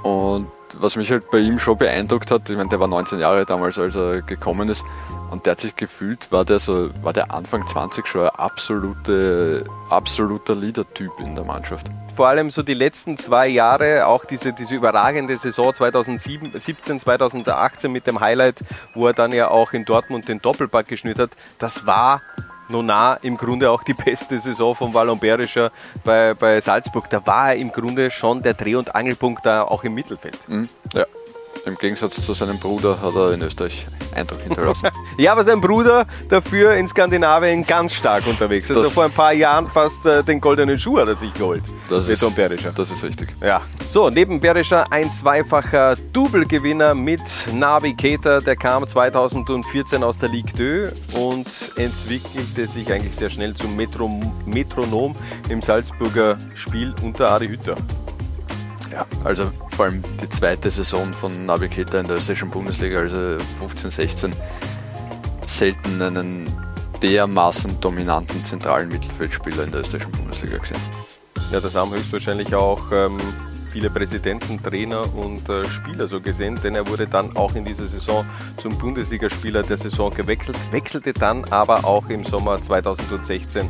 Und 0.03 0.47
was 0.79 0.95
mich 0.95 1.11
halt 1.11 1.29
bei 1.31 1.39
ihm 1.39 1.59
schon 1.59 1.77
beeindruckt 1.77 2.31
hat, 2.31 2.49
ich 2.49 2.57
meine, 2.57 2.69
der 2.69 2.79
war 2.79 2.87
19 2.87 3.19
Jahre 3.19 3.45
damals, 3.45 3.77
als 3.79 3.95
er 3.95 4.21
gekommen 4.21 4.69
ist, 4.69 4.83
und 5.31 5.45
der 5.45 5.51
hat 5.51 5.59
sich 5.59 5.75
gefühlt, 5.75 6.31
war 6.31 6.45
der 6.45 6.59
so, 6.59 6.89
war 7.01 7.13
der 7.13 7.33
Anfang 7.33 7.67
20 7.67 8.05
schon 8.05 8.23
ein 8.23 8.35
absolute, 8.35 9.63
absoluter 9.89 10.55
Leader-Typ 10.55 11.19
in 11.19 11.35
der 11.35 11.43
Mannschaft. 11.43 11.87
Vor 12.15 12.27
allem 12.27 12.51
so 12.51 12.61
die 12.61 12.75
letzten 12.75 13.17
zwei 13.17 13.47
Jahre, 13.47 14.05
auch 14.05 14.25
diese, 14.25 14.53
diese 14.53 14.75
überragende 14.75 15.35
Saison 15.37 15.73
2017, 15.73 16.99
2018 16.99 17.91
mit 17.91 18.05
dem 18.05 18.19
Highlight, 18.19 18.59
wo 18.93 19.07
er 19.07 19.13
dann 19.13 19.31
ja 19.31 19.49
auch 19.49 19.73
in 19.73 19.85
Dortmund 19.85 20.29
den 20.29 20.39
Doppelpack 20.39 20.87
geschnürt 20.87 21.17
hat, 21.17 21.31
das 21.57 21.87
war 21.87 22.21
Nona 22.69 23.15
im 23.21 23.37
Grunde 23.37 23.69
auch 23.71 23.83
die 23.83 23.93
beste 23.93 24.39
Saison 24.39 24.75
von 24.75 24.93
Wallon 24.93 25.19
Berischer 25.19 25.71
bei, 26.03 26.33
bei 26.33 26.61
Salzburg. 26.61 27.09
Da 27.09 27.25
war 27.25 27.49
er 27.49 27.55
im 27.55 27.71
Grunde 27.71 28.11
schon 28.11 28.41
der 28.41 28.53
Dreh- 28.53 28.75
und 28.75 28.95
Angelpunkt 28.95 29.45
da 29.45 29.63
auch 29.63 29.83
im 29.83 29.93
Mittelfeld. 29.93 30.37
Mhm, 30.47 30.69
ja. 30.93 31.05
Im 31.65 31.77
Gegensatz 31.77 32.25
zu 32.25 32.33
seinem 32.33 32.59
Bruder 32.59 33.01
hat 33.01 33.15
er 33.15 33.31
in 33.31 33.41
Österreich 33.41 33.87
Eindruck 34.13 34.41
hinterlassen. 34.41 34.89
ja, 35.17 35.31
aber 35.31 35.45
sein 35.45 35.61
Bruder 35.61 36.05
dafür 36.27 36.73
in 36.73 36.89
Skandinavien 36.89 37.65
ganz 37.65 37.93
stark 37.93 38.27
unterwegs. 38.27 38.69
Also 38.69 38.83
das 38.83 38.91
vor 38.91 39.05
ein 39.05 39.11
paar 39.11 39.31
Jahren 39.31 39.67
fast 39.67 40.05
äh, 40.05 40.23
den 40.23 40.41
goldenen 40.41 40.77
Schuh 40.77 40.99
hat 40.99 41.07
er 41.07 41.15
sich 41.15 41.33
geholt. 41.33 41.63
Das 41.89 42.09
ist, 42.09 42.21
das 42.75 42.91
ist 42.91 43.03
richtig. 43.03 43.29
Ja. 43.41 43.61
So, 43.87 44.09
neben 44.09 44.41
Berischer 44.41 44.91
ein 44.91 45.09
zweifacher 45.09 45.95
Double-Gewinner 46.11 46.95
mit 46.95 47.21
Navi 47.53 47.93
Keter. 47.93 48.41
Der 48.41 48.57
kam 48.57 48.85
2014 48.85 50.03
aus 50.03 50.17
der 50.17 50.29
Ligue 50.29 50.93
2 51.13 51.17
und 51.17 51.47
entwickelte 51.77 52.67
sich 52.67 52.91
eigentlich 52.91 53.15
sehr 53.15 53.29
schnell 53.29 53.53
zum 53.53 53.73
Metro 53.77 54.09
Metronom 54.45 55.15
im 55.47 55.61
Salzburger 55.61 56.37
Spiel 56.55 56.93
unter 57.01 57.29
Ari 57.29 57.47
Hütter. 57.47 57.77
Ja, 58.93 59.07
also 59.23 59.51
vor 59.75 59.85
allem 59.85 60.03
die 60.21 60.29
zweite 60.29 60.69
Saison 60.69 61.15
von 61.15 61.47
Navigator 61.47 61.99
in 61.99 62.07
der 62.07 62.17
österreichischen 62.17 62.51
Bundesliga, 62.51 62.99
also 62.99 63.39
15, 63.57 63.89
16, 63.89 64.33
selten 65.47 65.99
einen 65.99 66.47
dermaßen 67.01 67.81
dominanten 67.81 68.45
zentralen 68.45 68.89
Mittelfeldspieler 68.89 69.63
in 69.63 69.71
der 69.71 69.81
österreichischen 69.81 70.11
Bundesliga 70.11 70.59
gesehen. 70.59 70.79
Ja, 71.51 71.59
das 71.59 71.73
haben 71.73 71.91
höchstwahrscheinlich 71.91 72.53
auch 72.53 72.83
ähm, 72.91 73.17
viele 73.71 73.89
Präsidenten, 73.89 74.61
Trainer 74.61 75.11
und 75.15 75.49
äh, 75.49 75.65
Spieler 75.65 76.07
so 76.07 76.21
gesehen, 76.21 76.59
denn 76.63 76.75
er 76.75 76.87
wurde 76.87 77.07
dann 77.07 77.35
auch 77.35 77.55
in 77.55 77.65
dieser 77.65 77.85
Saison 77.85 78.23
zum 78.57 78.77
Bundesligaspieler 78.77 79.63
der 79.63 79.77
Saison 79.77 80.13
gewechselt, 80.13 80.55
wechselte 80.69 81.13
dann 81.13 81.45
aber 81.45 81.83
auch 81.83 82.07
im 82.09 82.23
Sommer 82.23 82.61
2016 82.61 83.67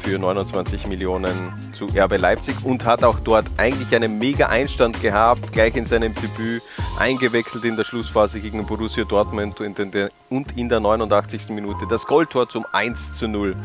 für 0.00 0.18
29 0.18 0.86
Millionen 0.86 1.52
zu 1.72 1.86
RB 1.86 2.18
Leipzig 2.18 2.56
und 2.64 2.84
hat 2.84 3.04
auch 3.04 3.20
dort 3.20 3.46
eigentlich 3.56 3.94
einen 3.94 4.18
mega 4.18 4.46
Einstand 4.46 5.00
gehabt, 5.02 5.52
gleich 5.52 5.76
in 5.76 5.84
seinem 5.84 6.14
Debüt 6.14 6.62
eingewechselt 6.98 7.64
in 7.64 7.76
der 7.76 7.84
Schlussphase 7.84 8.40
gegen 8.40 8.64
Borussia 8.66 9.04
Dortmund 9.04 9.60
und 9.60 9.78
in 9.78 10.68
der 10.68 10.80
89. 10.80 11.50
Minute 11.50 11.86
das 11.88 12.06
Goldtor 12.06 12.48
zum 12.48 12.64
1 12.72 13.14
zu 13.14 13.28
0 13.28 13.56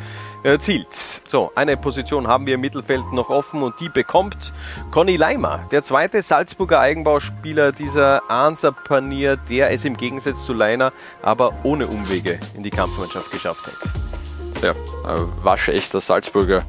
erzielt. 0.44 1.22
So, 1.26 1.52
eine 1.56 1.78
Position 1.78 2.28
haben 2.28 2.46
wir 2.46 2.56
im 2.56 2.62
Mittelfeld 2.62 3.14
noch 3.14 3.30
offen 3.30 3.62
und 3.64 3.80
die 3.80 3.90
bekommt 3.90 4.54
Conny 4.92 5.16
Leimer, 5.16 5.66
der 5.72 5.84
zweite 5.84 6.22
Salzburger 6.22 6.80
Eigenbauspieler 6.80 7.72
dieser 7.72 8.30
Ansa-Panier, 8.30 9.38
der 9.38 9.72
es 9.72 9.86
im 9.86 9.96
Gegensatz 9.96 10.46
zu 10.46 10.54
Leiner 10.54 10.92
aber 11.22 11.54
ohne 11.64 11.88
Umwege 11.88 12.40
in 12.56 12.64
die 12.64 12.72
Kampfmannschaft 12.72 13.32
geschafft 13.32 13.68
hat. 13.68 14.11
Ja, 14.62 14.72
äh, 14.72 14.76
waschechter 15.44 16.02
Salzburger. 16.02 16.64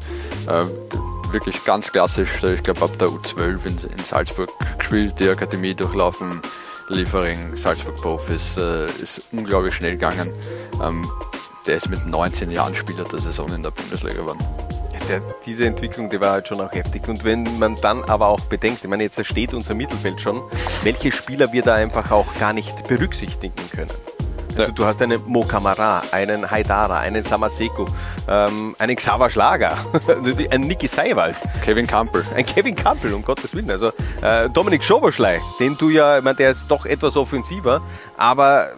Äh, 0.46 0.64
wirklich 1.32 1.64
ganz 1.64 1.92
klassisch. 1.92 2.42
Ich 2.42 2.62
glaube, 2.62 2.82
ab 2.82 2.99
der 2.99 3.08
U12 3.08 3.66
in, 3.66 3.78
in, 3.96 4.04
Salzburg 4.04 4.50
gespielt, 4.78 5.18
die 5.18 5.28
Akademie 5.28 5.75
durchlaufen. 5.75 6.40
Liefering, 6.88 7.56
Salzburg 7.56 7.96
Profis, 7.96 8.56
äh, 8.56 8.87
ist 9.00 9.22
unglaublich 9.32 9.75
schnell 9.75 9.92
gegangen. 9.92 10.32
Ähm, 10.82 11.08
der 11.66 11.76
ist 11.76 11.88
mit 11.88 12.06
19 12.06 12.50
Jahren 12.50 12.75
Spieler 12.75 13.04
der 13.04 13.20
Saison 13.20 13.52
in 13.52 13.62
der 13.62 13.70
Bundesliga 13.70 14.16
geworden. 14.16 14.44
Der, 15.08 15.20
diese 15.46 15.66
Entwicklung, 15.66 16.11
die 16.11 16.20
war 16.20 16.32
halt 16.32 16.49
schon 16.49 16.61
auch 16.61 16.72
heftig. 16.72 17.08
Und 17.08 17.25
wenn 17.25 17.58
man 17.58 17.76
dann 17.76 18.04
aber 18.04 18.28
auch 18.28 18.40
bedenkt, 18.40 18.84
ich 18.84 18.90
meine, 18.90 19.02
jetzt 19.02 19.25
steht 19.25 19.52
unser 19.52 19.75
Mittelfeld 19.75 20.20
schon, 20.20 20.42
welche 20.82 21.12
Spieler 21.12 21.52
wir 21.52 21.62
da 21.62 21.75
einfach 21.75 22.11
auch 22.11 22.26
gar 22.38 22.52
nicht 22.52 22.87
berücksichtigen 22.87 23.54
können. 23.75 23.90
Also 24.56 24.73
du 24.73 24.85
hast 24.85 25.00
einen 25.00 25.21
Mo 25.26 25.44
Kamara, 25.44 26.02
einen 26.12 26.50
Haidara, 26.50 26.99
einen 26.99 27.23
Samaseko, 27.23 27.87
ähm, 28.28 28.76
einen 28.78 28.97
Xaver 28.97 29.30
Schlager, 29.30 29.76
einen 30.50 30.66
Niki 30.66 30.88
Seiwald. 30.88 31.37
Kevin 31.64 31.87
Campbell. 31.87 32.25
Ein 32.35 32.44
Kevin 32.47 32.75
Campbell, 32.75 33.14
um 33.14 33.25
Gottes 33.25 33.54
Willen. 33.54 33.71
Also 33.71 33.92
äh, 34.21 34.49
Dominik 34.50 34.85
Schoberschlei, 34.85 35.40
den 35.59 35.76
du 35.78 35.88
ja, 35.88 36.18
ich 36.18 36.25
meine, 36.25 36.37
der 36.37 36.50
ist 36.50 36.71
doch 36.71 36.87
etwas 36.87 37.16
offensiver, 37.16 37.80
aber 38.16 38.73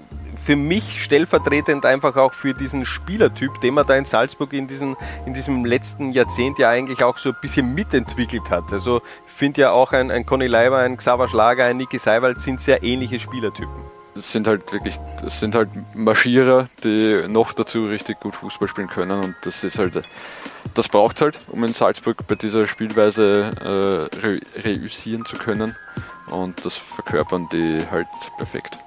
für 0.45 0.57
mich 0.57 1.02
stellvertretend 1.02 1.87
einfach 1.87 2.16
auch 2.16 2.35
für 2.35 2.52
diesen 2.52 2.85
Spielertyp, 2.85 3.61
den 3.62 3.75
man 3.75 3.87
da 3.87 3.97
in 3.97 4.04
Salzburg 4.04 4.52
in, 4.52 4.66
diesen, 4.66 4.95
in 5.25 5.33
diesem 5.33 5.64
letzten 5.64 6.12
Jahrzehnt 6.12 6.59
ja 6.59 6.69
eigentlich 6.69 7.02
auch 7.02 7.16
so 7.16 7.31
ein 7.31 7.37
bisschen 7.40 7.75
mitentwickelt 7.75 8.50
hat. 8.50 8.73
Also 8.73 9.00
ich 9.26 9.33
finde 9.33 9.62
ja 9.62 9.71
auch 9.71 9.93
ein, 9.93 10.11
ein 10.11 10.26
Conny 10.26 10.47
Leiber, 10.47 10.78
ein 10.78 10.99
Xaver 10.99 11.28
Schlager, 11.28 11.64
ein 11.64 11.78
Niki 11.78 11.99
Seiwald 11.99 12.43
sind 12.43 12.61
sehr 12.61 12.83
ähnliche 12.83 13.19
Spielertypen 13.19 13.94
das 14.14 14.33
sind 14.33 14.47
halt 14.47 14.73
wirklich, 14.73 14.99
das 15.23 15.40
sind 15.40 15.54
halt 15.54 15.68
Marschierer, 15.94 16.68
die 16.83 17.25
noch 17.28 17.52
dazu 17.52 17.87
richtig 17.87 18.21
gut 18.21 18.35
Fußball 18.35 18.68
spielen 18.68 18.88
können 18.88 19.21
und 19.23 19.35
das 19.42 19.64
ist 19.64 19.78
halt, 19.78 20.02
das 20.75 20.88
braucht 20.88 21.21
halt, 21.21 21.40
um 21.49 21.64
in 21.64 21.73
Salzburg 21.73 22.26
bei 22.26 22.35
dieser 22.35 22.66
Spielweise 22.66 23.52
äh, 23.61 24.16
re 24.16 24.40
reüssieren 24.64 25.25
zu 25.25 25.37
können 25.37 25.75
und 26.30 26.64
das 26.64 26.76
verkörpern 26.76 27.49
die 27.52 27.85
halt 27.90 28.06
perfekt 28.37 28.78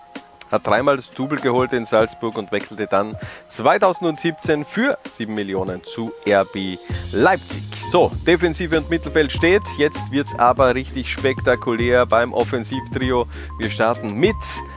hat 0.51 0.65
dreimal 0.65 0.97
das 0.97 1.09
Double 1.09 1.39
geholt 1.39 1.73
in 1.73 1.85
Salzburg 1.85 2.37
und 2.37 2.51
wechselte 2.51 2.87
dann 2.87 3.15
2017 3.47 4.65
für 4.65 4.97
7 5.09 5.33
Millionen 5.33 5.83
zu 5.83 6.11
RB 6.27 6.77
Leipzig. 7.11 7.63
So, 7.91 8.11
Defensive 8.25 8.77
und 8.77 8.89
Mittelfeld 8.89 9.31
steht. 9.31 9.63
Jetzt 9.77 10.11
wird 10.11 10.27
es 10.27 10.37
aber 10.37 10.75
richtig 10.75 11.11
spektakulär 11.11 12.05
beim 12.05 12.33
Offensivtrio. 12.33 13.27
Wir 13.59 13.69
starten 13.69 14.13
mit 14.15 14.35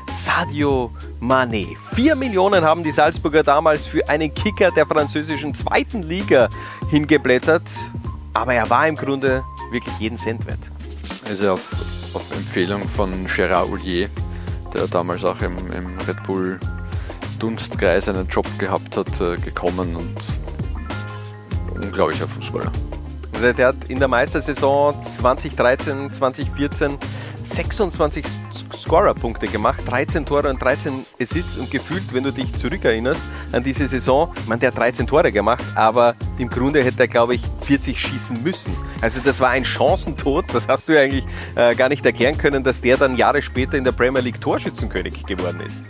Sadio 0.08 0.90
Mane. 1.18 1.66
4 1.94 2.14
Millionen 2.14 2.64
haben 2.64 2.84
die 2.84 2.92
Salzburger 2.92 3.42
damals 3.42 3.86
für 3.86 4.08
einen 4.08 4.32
Kicker 4.34 4.70
der 4.70 4.86
französischen 4.86 5.54
zweiten 5.54 6.02
Liga 6.02 6.48
hingeblättert. 6.90 7.62
Aber 8.32 8.54
er 8.54 8.70
war 8.70 8.86
im 8.86 8.96
Grunde 8.96 9.42
wirklich 9.70 9.94
jeden 9.98 10.16
Cent 10.16 10.46
wert. 10.46 10.60
Also 11.28 11.52
auf, 11.52 11.72
auf 12.14 12.30
Empfehlung 12.32 12.88
von 12.88 13.26
Gérard 13.26 13.68
Houllier 13.68 14.08
der 14.74 14.86
damals 14.86 15.24
auch 15.24 15.40
im, 15.40 15.72
im 15.72 15.98
Red 16.00 16.22
Bull 16.24 16.58
Dunstkreis 17.38 18.08
einen 18.08 18.28
Job 18.28 18.46
gehabt 18.58 18.96
hat, 18.96 19.20
äh, 19.20 19.36
gekommen 19.36 19.96
und 19.96 20.16
unglaublicher 21.74 22.28
Fußballer. 22.28 22.70
Also 23.32 23.52
der 23.52 23.68
hat 23.68 23.84
in 23.88 23.98
der 23.98 24.08
Meistersaison 24.08 25.02
2013, 25.02 26.12
2014 26.12 26.98
26 27.42 28.24
Scorerpunkte 28.80 29.46
gemacht, 29.46 29.80
13 29.86 30.24
Tore 30.24 30.48
und 30.48 30.60
13 30.60 31.04
Assists 31.20 31.56
und 31.56 31.70
gefühlt, 31.70 32.12
wenn 32.12 32.24
du 32.24 32.32
dich 32.32 32.52
zurückerinnerst 32.54 33.22
an 33.52 33.62
diese 33.62 33.86
Saison, 33.86 34.32
man, 34.46 34.58
der 34.58 34.70
hat 34.70 34.78
13 34.78 35.06
Tore 35.06 35.30
gemacht, 35.30 35.64
aber 35.74 36.14
im 36.38 36.48
Grunde 36.48 36.82
hätte 36.82 37.00
er, 37.00 37.08
glaube 37.08 37.34
ich, 37.34 37.42
40 37.62 38.00
schießen 38.00 38.42
müssen. 38.42 38.72
Also 39.00 39.20
das 39.24 39.40
war 39.40 39.50
ein 39.50 39.64
Chancentod, 39.64 40.46
das 40.52 40.66
hast 40.68 40.88
du 40.88 40.94
ja 40.94 41.02
eigentlich 41.02 41.24
äh, 41.54 41.74
gar 41.74 41.88
nicht 41.88 42.04
erklären 42.04 42.38
können, 42.38 42.62
dass 42.62 42.80
der 42.80 42.96
dann 42.96 43.16
Jahre 43.16 43.42
später 43.42 43.76
in 43.76 43.84
der 43.84 43.92
Premier 43.92 44.22
League 44.22 44.40
Torschützenkönig 44.40 45.26
geworden 45.26 45.60
ist 45.60 45.82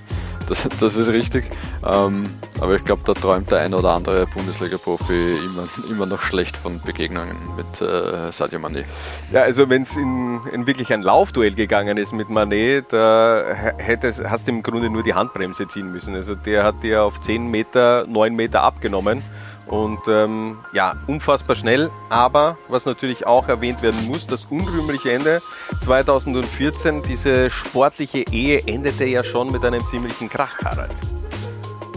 das, 0.51 0.69
das 0.81 0.97
ist 0.97 1.11
richtig. 1.11 1.45
Ähm, 1.87 2.29
aber 2.61 2.75
ich 2.75 2.85
glaube, 2.85 3.03
da 3.05 3.15
träumt 3.15 3.51
der 3.51 3.61
ein 3.61 3.73
oder 3.73 3.91
andere 3.91 4.27
Bundesliga-Profi 4.27 5.37
immer, 5.45 5.69
immer 5.89 6.07
noch 6.07 6.21
schlecht 6.21 6.57
von 6.57 6.81
Begegnungen 6.81 7.37
mit 7.57 7.81
äh, 7.81 8.33
Sadio 8.33 8.59
Mané. 8.59 8.85
Ja, 9.33 9.43
also 9.43 9.71
wenn 9.71 9.83
es 9.83 9.97
in, 9.97 10.41
in, 10.53 10.67
wirklich 10.67 10.93
ein 10.93 11.03
Laufduell 11.03 11.55
gegangen 11.55 11.97
ist 11.97 12.13
mit 12.13 12.29
Mané, 12.29 12.83
da 12.89 13.45
hätte, 13.79 14.13
hast 14.29 14.49
du 14.49 14.51
im 14.53 14.63
Grunde 14.63 14.91
nur 14.91 15.05
die 15.05 15.15
Handbremse 15.15 15.69
ziehen 15.69 15.93
müssen. 15.93 16.15
Also 16.15 16.35
der 16.35 16.65
hat 16.65 16.83
dir 16.83 17.05
auf 17.05 17.21
10 17.21 17.49
Meter, 17.51 18.07
9 18.09 18.35
Meter 18.35 18.63
abgenommen. 18.63 19.23
Und 19.71 20.01
ähm, 20.09 20.59
ja, 20.73 20.97
unfassbar 21.07 21.55
schnell, 21.55 21.93
aber 22.09 22.59
was 22.67 22.87
natürlich 22.87 23.25
auch 23.25 23.47
erwähnt 23.47 23.83
werden 23.83 24.05
muss, 24.09 24.27
das 24.27 24.47
unrühmliche 24.51 25.13
Ende 25.13 25.41
2014, 25.85 27.03
diese 27.03 27.51
sportliche 27.51 28.25
Ehe 28.33 28.67
endete 28.67 29.05
ja 29.05 29.23
schon 29.23 29.53
mit 29.53 29.65
einem 29.65 29.87
ziemlichen 29.87 30.29
Krach, 30.29 30.61
Harald. 30.65 30.91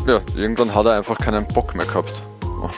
Ja, 0.05 0.21
irgendwann 0.35 0.75
hat 0.75 0.85
er 0.85 0.97
einfach 0.97 1.17
keinen 1.17 1.47
Bock 1.47 1.73
mehr 1.73 1.87
gehabt 1.87 2.21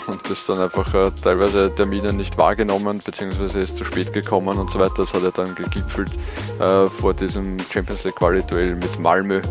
und 0.08 0.30
ist 0.30 0.48
dann 0.48 0.60
einfach 0.60 0.94
äh, 0.94 1.12
teilweise 1.22 1.76
Termine 1.76 2.14
nicht 2.14 2.38
wahrgenommen, 2.38 3.02
beziehungsweise 3.04 3.60
ist 3.60 3.76
zu 3.76 3.84
spät 3.84 4.14
gekommen 4.14 4.58
und 4.58 4.70
so 4.70 4.80
weiter. 4.80 4.94
Das 5.00 5.14
hat 5.14 5.24
er 5.24 5.32
dann 5.32 5.56
gegipfelt 5.56 6.12
äh, 6.60 6.88
vor 6.88 7.14
diesem 7.14 7.58
Champions 7.70 8.06
League 8.06 8.16
Quali-Duell 8.16 8.76
mit 8.76 8.98
Malmö, 8.98 9.40
äh, 9.40 9.42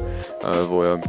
wo 0.68 0.82
er 0.82 1.00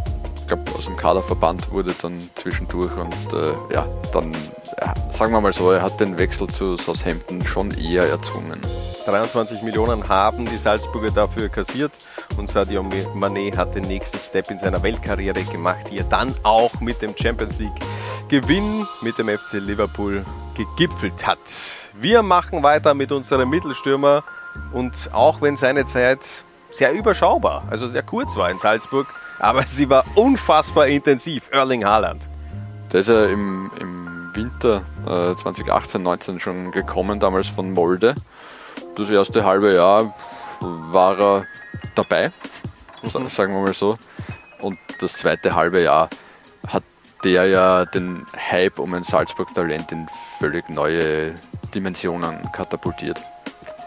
glaube, 0.48 0.64
aus 0.76 0.86
dem 0.86 0.98
Kader 0.98 1.24
verbannt 1.24 1.72
wurde 1.72 1.94
dann 2.02 2.30
zwischendurch 2.36 2.92
und 2.96 3.34
äh, 3.34 3.74
ja, 3.74 3.86
dann, 4.12 4.34
ja, 4.80 4.94
sagen 5.12 5.32
wir 5.34 5.42
mal 5.42 5.54
so, 5.54 5.72
er 5.72 5.82
hat 5.82 6.00
den 6.00 6.18
Wechsel 6.18 6.48
zu 6.48 6.78
Southampton 6.78 7.46
schon 7.46 7.72
eher 7.72 8.08
erzwungen. 8.10 8.60
23 9.06 9.62
Millionen 9.62 10.08
haben 10.10 10.46
die 10.46 10.58
Salzburger 10.58 11.12
dafür 11.12 11.50
kassiert 11.50 11.92
und 12.38 12.50
Sadio 12.50 12.82
Mané 12.82 13.56
hat 13.56 13.76
den 13.76 13.84
nächsten 13.84 14.18
Step 14.18 14.50
in 14.50 14.60
seiner 14.60 14.82
Weltkarriere 14.82 15.44
gemacht, 15.44 15.86
die 15.92 16.00
er 16.00 16.06
dann 16.06 16.34
auch 16.44 16.80
mit 16.80 17.02
dem 17.02 17.16
Champions 17.16 17.60
League 17.60 17.80
Gewinn 18.28 18.88
mit 19.02 19.18
dem 19.18 19.30
FC 19.30 19.54
Liverpool 19.54 20.26
gegipfelt 20.56 21.28
hat. 21.28 21.40
Wir 21.94 22.24
machen 22.24 22.64
weiter 22.64 22.94
mit 22.94 23.12
unserem 23.12 23.50
Mittelstürmer 23.50 24.24
und 24.74 25.10
auch 25.14 25.42
wenn 25.42 25.56
seine 25.56 25.86
Zeit 25.86 26.44
sehr 26.72 26.92
überschaubar, 26.92 27.64
also 27.70 27.88
sehr 27.88 28.04
kurz 28.04 28.36
war 28.36 28.50
in 28.50 28.60
Salzburg, 28.60 29.08
aber 29.40 29.66
sie 29.68 29.90
war 29.90 30.04
unfassbar 30.16 30.88
intensiv. 30.88 31.50
Erling 31.52 31.86
Haaland. 31.86 32.28
Der 32.92 33.02
ist 33.02 33.10
ja 33.10 33.26
im, 33.26 33.72
im 33.80 34.36
Winter 34.36 34.84
äh, 35.06 35.36
2018, 35.36 36.02
19 36.02 36.40
schon 36.40 36.72
gekommen, 36.72 37.20
damals 37.20 37.48
von 37.48 37.72
Molde. 37.72 38.16
Das 38.96 39.10
erste 39.10 39.46
halbe 39.46 39.74
Jahr 39.74 40.14
war 40.62 41.20
er 41.20 41.46
dabei, 41.96 42.32
mhm. 43.04 43.30
sagen 43.30 43.54
wir 43.54 43.62
mal 43.62 43.74
so. 43.74 43.98
Und 44.62 44.78
das 45.00 45.14
zweite 45.14 45.56
halbe 45.56 45.84
Jahr 45.84 46.10
hat 46.68 46.84
der 47.24 47.48
ja 47.48 47.86
den 47.86 48.26
Hype 48.52 48.80
um 48.80 48.94
ein 48.94 49.04
Salzburg-Talent 49.04 49.92
in 49.92 50.08
völlig 50.40 50.70
neue 50.70 51.34
Dimensionen 51.74 52.52
katapultiert. 52.52 53.20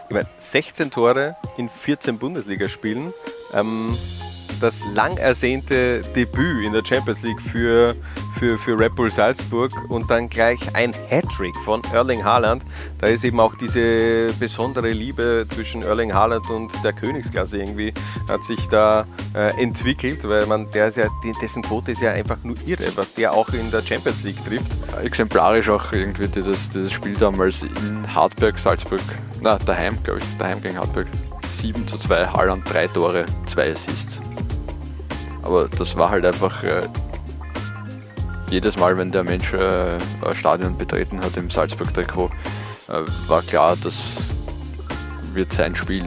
Ich 0.08 0.14
meine, 0.14 0.28
16 0.38 0.90
Tore 0.90 1.36
in 1.56 1.68
14 1.68 2.18
Bundesligaspielen. 2.18 3.12
Ähm, 3.52 3.96
das 4.60 4.84
lang 4.94 5.16
ersehnte 5.16 6.02
Debüt 6.14 6.64
in 6.64 6.72
der 6.72 6.84
Champions 6.84 7.22
League 7.22 7.40
für, 7.40 7.94
für, 8.38 8.58
für 8.58 8.78
Red 8.78 8.94
Bull 8.94 9.10
Salzburg 9.10 9.72
und 9.88 10.10
dann 10.10 10.28
gleich 10.28 10.58
ein 10.74 10.92
Hattrick 11.08 11.54
von 11.64 11.82
Erling 11.92 12.24
Haaland. 12.24 12.62
Da 12.98 13.08
ist 13.08 13.24
eben 13.24 13.40
auch 13.40 13.54
diese 13.54 14.32
besondere 14.38 14.90
Liebe 14.90 15.46
zwischen 15.54 15.82
Erling 15.82 16.12
Haaland 16.12 16.48
und 16.50 16.72
der 16.84 16.92
Königsklasse 16.92 17.58
irgendwie 17.58 17.92
hat 18.28 18.44
sich 18.44 18.68
da 18.68 19.04
äh, 19.34 19.60
entwickelt, 19.60 20.26
weil 20.28 20.46
man 20.46 20.70
der 20.72 20.88
ist 20.88 20.96
ja, 20.96 21.08
dessen 21.40 21.62
Quote 21.62 21.92
ist 21.92 22.02
ja 22.02 22.12
einfach 22.12 22.38
nur 22.42 22.56
irre, 22.66 22.90
was 22.96 23.14
der 23.14 23.32
auch 23.32 23.48
in 23.50 23.70
der 23.70 23.82
Champions 23.82 24.22
League 24.22 24.44
trifft. 24.44 24.66
Exemplarisch 25.02 25.68
auch 25.70 25.92
irgendwie 25.92 26.28
dieses, 26.28 26.68
dieses 26.70 26.92
Spiel 26.92 27.14
damals 27.14 27.62
in 27.62 28.14
Hartberg, 28.14 28.58
Salzburg, 28.58 29.00
na 29.40 29.58
daheim, 29.58 29.98
glaube 30.02 30.20
ich, 30.20 30.24
daheim 30.38 30.60
gegen 30.60 30.78
Hartberg. 30.78 31.06
7 31.48 31.88
zu 31.88 31.96
2, 31.96 32.26
Haaland, 32.26 32.70
drei 32.70 32.86
Tore, 32.88 33.24
zwei 33.46 33.72
Assists. 33.72 34.20
Aber 35.48 35.66
das 35.66 35.96
war 35.96 36.10
halt 36.10 36.26
einfach 36.26 36.62
äh, 36.62 36.86
jedes 38.50 38.76
Mal, 38.76 38.98
wenn 38.98 39.10
der 39.10 39.24
Mensch 39.24 39.54
äh, 39.54 39.98
Stadion 40.34 40.76
betreten 40.76 41.22
hat 41.22 41.38
im 41.38 41.48
Salzburg-Trikot, 41.48 42.30
äh, 42.88 43.28
war 43.28 43.40
klar, 43.40 43.74
das 43.82 44.26
wird 45.32 45.50
sein 45.54 45.74
Spiel. 45.74 46.04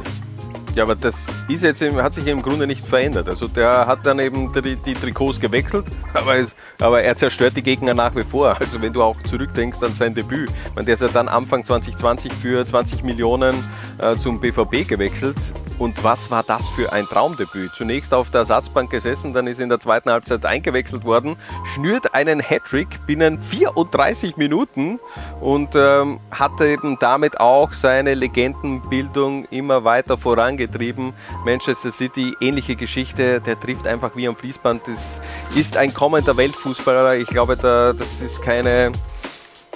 Ja, 0.73 0.83
aber 0.83 0.95
das 0.95 1.27
ist 1.49 1.63
jetzt 1.63 1.81
hat 1.81 2.13
sich 2.13 2.25
im 2.27 2.41
Grunde 2.41 2.65
nicht 2.65 2.87
verändert. 2.87 3.27
Also 3.27 3.49
der 3.49 3.87
hat 3.87 4.05
dann 4.05 4.19
eben 4.19 4.53
die, 4.53 4.77
die 4.77 4.93
Trikots 4.93 5.41
gewechselt, 5.41 5.85
aber, 6.13 6.37
es, 6.37 6.55
aber, 6.79 7.01
er 7.03 7.17
zerstört 7.17 7.57
die 7.57 7.61
Gegner 7.61 7.93
nach 7.93 8.15
wie 8.15 8.23
vor. 8.23 8.55
Also 8.57 8.81
wenn 8.81 8.93
du 8.93 9.03
auch 9.03 9.21
zurückdenkst 9.23 9.83
an 9.83 9.93
sein 9.93 10.13
Debüt, 10.13 10.49
man, 10.73 10.85
der 10.85 10.93
ist 10.93 11.01
ja 11.01 11.09
dann 11.09 11.27
Anfang 11.27 11.65
2020 11.65 12.31
für 12.31 12.65
20 12.65 13.03
Millionen 13.03 13.55
äh, 13.97 14.15
zum 14.15 14.39
BVB 14.39 14.87
gewechselt. 14.87 15.35
Und 15.77 16.03
was 16.05 16.31
war 16.31 16.43
das 16.43 16.69
für 16.69 16.93
ein 16.93 17.05
Traumdebüt? 17.05 17.73
Zunächst 17.73 18.13
auf 18.13 18.29
der 18.29 18.41
Ersatzbank 18.41 18.91
gesessen, 18.91 19.33
dann 19.33 19.47
ist 19.47 19.59
in 19.59 19.67
der 19.67 19.79
zweiten 19.79 20.09
Halbzeit 20.09 20.45
eingewechselt 20.45 21.03
worden, 21.03 21.35
schnürt 21.73 22.13
einen 22.13 22.39
Hattrick 22.39 22.87
binnen 23.07 23.39
34 23.39 24.37
Minuten 24.37 24.99
und 25.41 25.69
ähm, 25.75 26.19
hatte 26.29 26.67
eben 26.67 26.97
damit 26.99 27.39
auch 27.41 27.73
seine 27.73 28.13
Legendenbildung 28.13 29.45
immer 29.45 29.83
weiter 29.83 30.17
vorangebracht 30.17 30.60
vorangetrieben. 30.61 31.13
Manchester 31.45 31.91
City, 31.91 32.35
ähnliche 32.39 32.75
Geschichte, 32.75 33.41
der 33.41 33.59
trifft 33.59 33.87
einfach 33.87 34.15
wie 34.15 34.27
am 34.27 34.35
Fließband. 34.35 34.83
Das 34.87 35.21
ist 35.55 35.77
ein 35.77 35.93
kommender 35.93 36.37
Weltfußballer. 36.37 37.17
Ich 37.17 37.27
glaube, 37.27 37.57
da, 37.57 37.93
das 37.93 38.21
ist 38.21 38.41
keine, 38.41 38.91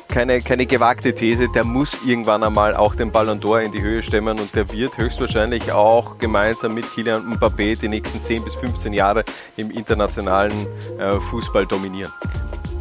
keine, 0.08 0.42
keine 0.42 0.65
gewagte 0.65 1.13
These. 1.13 1.48
Der 1.50 1.63
muss 1.63 1.98
irgendwann 2.06 2.44
einmal 2.44 2.75
auch 2.75 2.96
den 2.96 3.12
Ballon 3.12 3.39
d'Or 3.39 3.62
in 3.62 3.72
die 3.72 3.82
Höhe 3.82 4.04
stemmen 4.04 4.39
und 4.39 4.54
der 4.56 4.72
wird 4.72 4.98
höchstwahrscheinlich 4.98 5.72
auch 5.72 6.18
gemeinsam 6.18 6.74
mit 6.74 6.86
Kylian 6.94 7.36
Mbappé 7.36 7.80
die 7.80 7.88
nächsten 7.88 8.22
10 8.24 8.44
bis 8.44 8.56
15 8.56 8.94
Jahre 8.94 9.24
im 9.58 9.72
internationalen 9.72 10.68
äh, 11.00 11.20
Fußball 11.20 11.65
dominieren. 11.65 12.12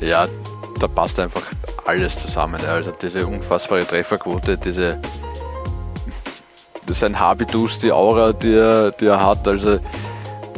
Ja, 0.00 0.26
da 0.78 0.88
passt 0.88 1.18
einfach 1.20 1.42
alles 1.86 2.18
zusammen. 2.18 2.60
Also 2.66 2.90
diese 2.90 3.26
unfassbare 3.26 3.86
Trefferquote, 3.86 4.58
diese 4.58 5.00
sein 6.88 7.18
Habitus, 7.18 7.78
die 7.78 7.92
Aura, 7.92 8.32
die 8.32 8.54
er, 8.54 8.90
die 8.92 9.06
er 9.06 9.24
hat. 9.24 9.46
Also 9.48 9.78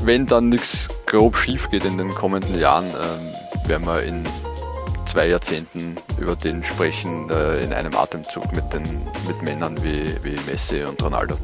wenn 0.02 0.26
dann 0.26 0.48
nichts 0.48 0.88
grob 1.06 1.36
schief 1.36 1.70
geht 1.70 1.84
in 1.84 1.98
den 1.98 2.14
kommenden 2.14 2.58
Jahren, 2.58 2.86
ähm, 2.86 3.68
werden 3.68 3.86
wir 3.86 4.02
in 4.02 4.26
zwei 5.06 5.28
Jahrzehnten 5.28 5.96
über 6.18 6.36
den 6.36 6.62
sprechen, 6.64 7.30
äh, 7.30 7.62
in 7.62 7.72
einem 7.72 7.96
Atemzug 7.96 8.52
mit, 8.52 8.72
den, 8.72 9.08
mit 9.26 9.40
Männern 9.42 9.82
wie, 9.82 10.14
wie 10.22 10.38
Messi 10.50 10.82
und 10.82 11.02
Ronaldo. 11.02 11.36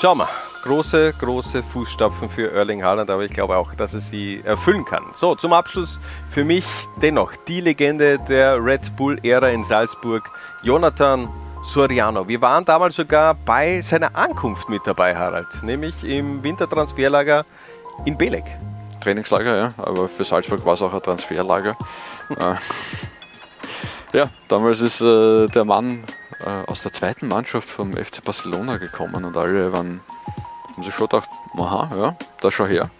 Schauen 0.00 0.18
wir. 0.18 0.28
Große, 0.62 1.12
große 1.12 1.62
Fußstapfen 1.62 2.28
für 2.28 2.50
Erling 2.50 2.82
Haaland, 2.82 3.08
aber 3.08 3.24
ich 3.24 3.30
glaube 3.30 3.56
auch, 3.56 3.72
dass 3.74 3.94
er 3.94 4.00
sie 4.00 4.40
erfüllen 4.44 4.84
kann. 4.84 5.04
So, 5.14 5.36
zum 5.36 5.52
Abschluss 5.52 6.00
für 6.28 6.42
mich 6.44 6.64
dennoch 7.00 7.36
die 7.46 7.60
Legende 7.60 8.18
der 8.18 8.64
Red 8.64 8.96
Bull-Ära 8.96 9.50
in 9.50 9.62
Salzburg, 9.62 10.28
Jonathan 10.64 11.28
Soriano. 11.66 12.26
Wir 12.26 12.40
waren 12.40 12.64
damals 12.64 12.96
sogar 12.96 13.34
bei 13.34 13.80
seiner 13.80 14.14
Ankunft 14.16 14.68
mit 14.68 14.86
dabei, 14.86 15.14
Harald, 15.16 15.62
nämlich 15.62 15.94
im 16.04 16.42
Wintertransferlager 16.42 17.44
in 18.04 18.16
Belek. 18.16 18.44
Trainingslager, 19.00 19.56
ja, 19.56 19.68
aber 19.76 20.08
für 20.08 20.24
Salzburg 20.24 20.64
war 20.64 20.74
es 20.74 20.82
auch 20.82 20.94
ein 20.94 21.02
Transferlager. 21.02 21.76
Äh, 22.28 22.56
ja, 24.18 24.28
damals 24.48 24.80
ist 24.80 25.00
äh, 25.00 25.46
der 25.46 25.64
Mann 25.64 26.02
äh, 26.44 26.68
aus 26.68 26.82
der 26.82 26.92
zweiten 26.92 27.28
Mannschaft 27.28 27.68
vom 27.68 27.92
FC 27.92 28.24
Barcelona 28.24 28.78
gekommen 28.78 29.24
und 29.24 29.36
alle 29.36 29.72
waren, 29.72 30.00
haben 30.72 30.82
sich 30.82 30.92
schon 30.92 31.06
gedacht, 31.06 31.28
aha, 31.56 31.90
ja, 31.96 32.16
da 32.40 32.50
schau 32.50 32.66
her. 32.66 32.90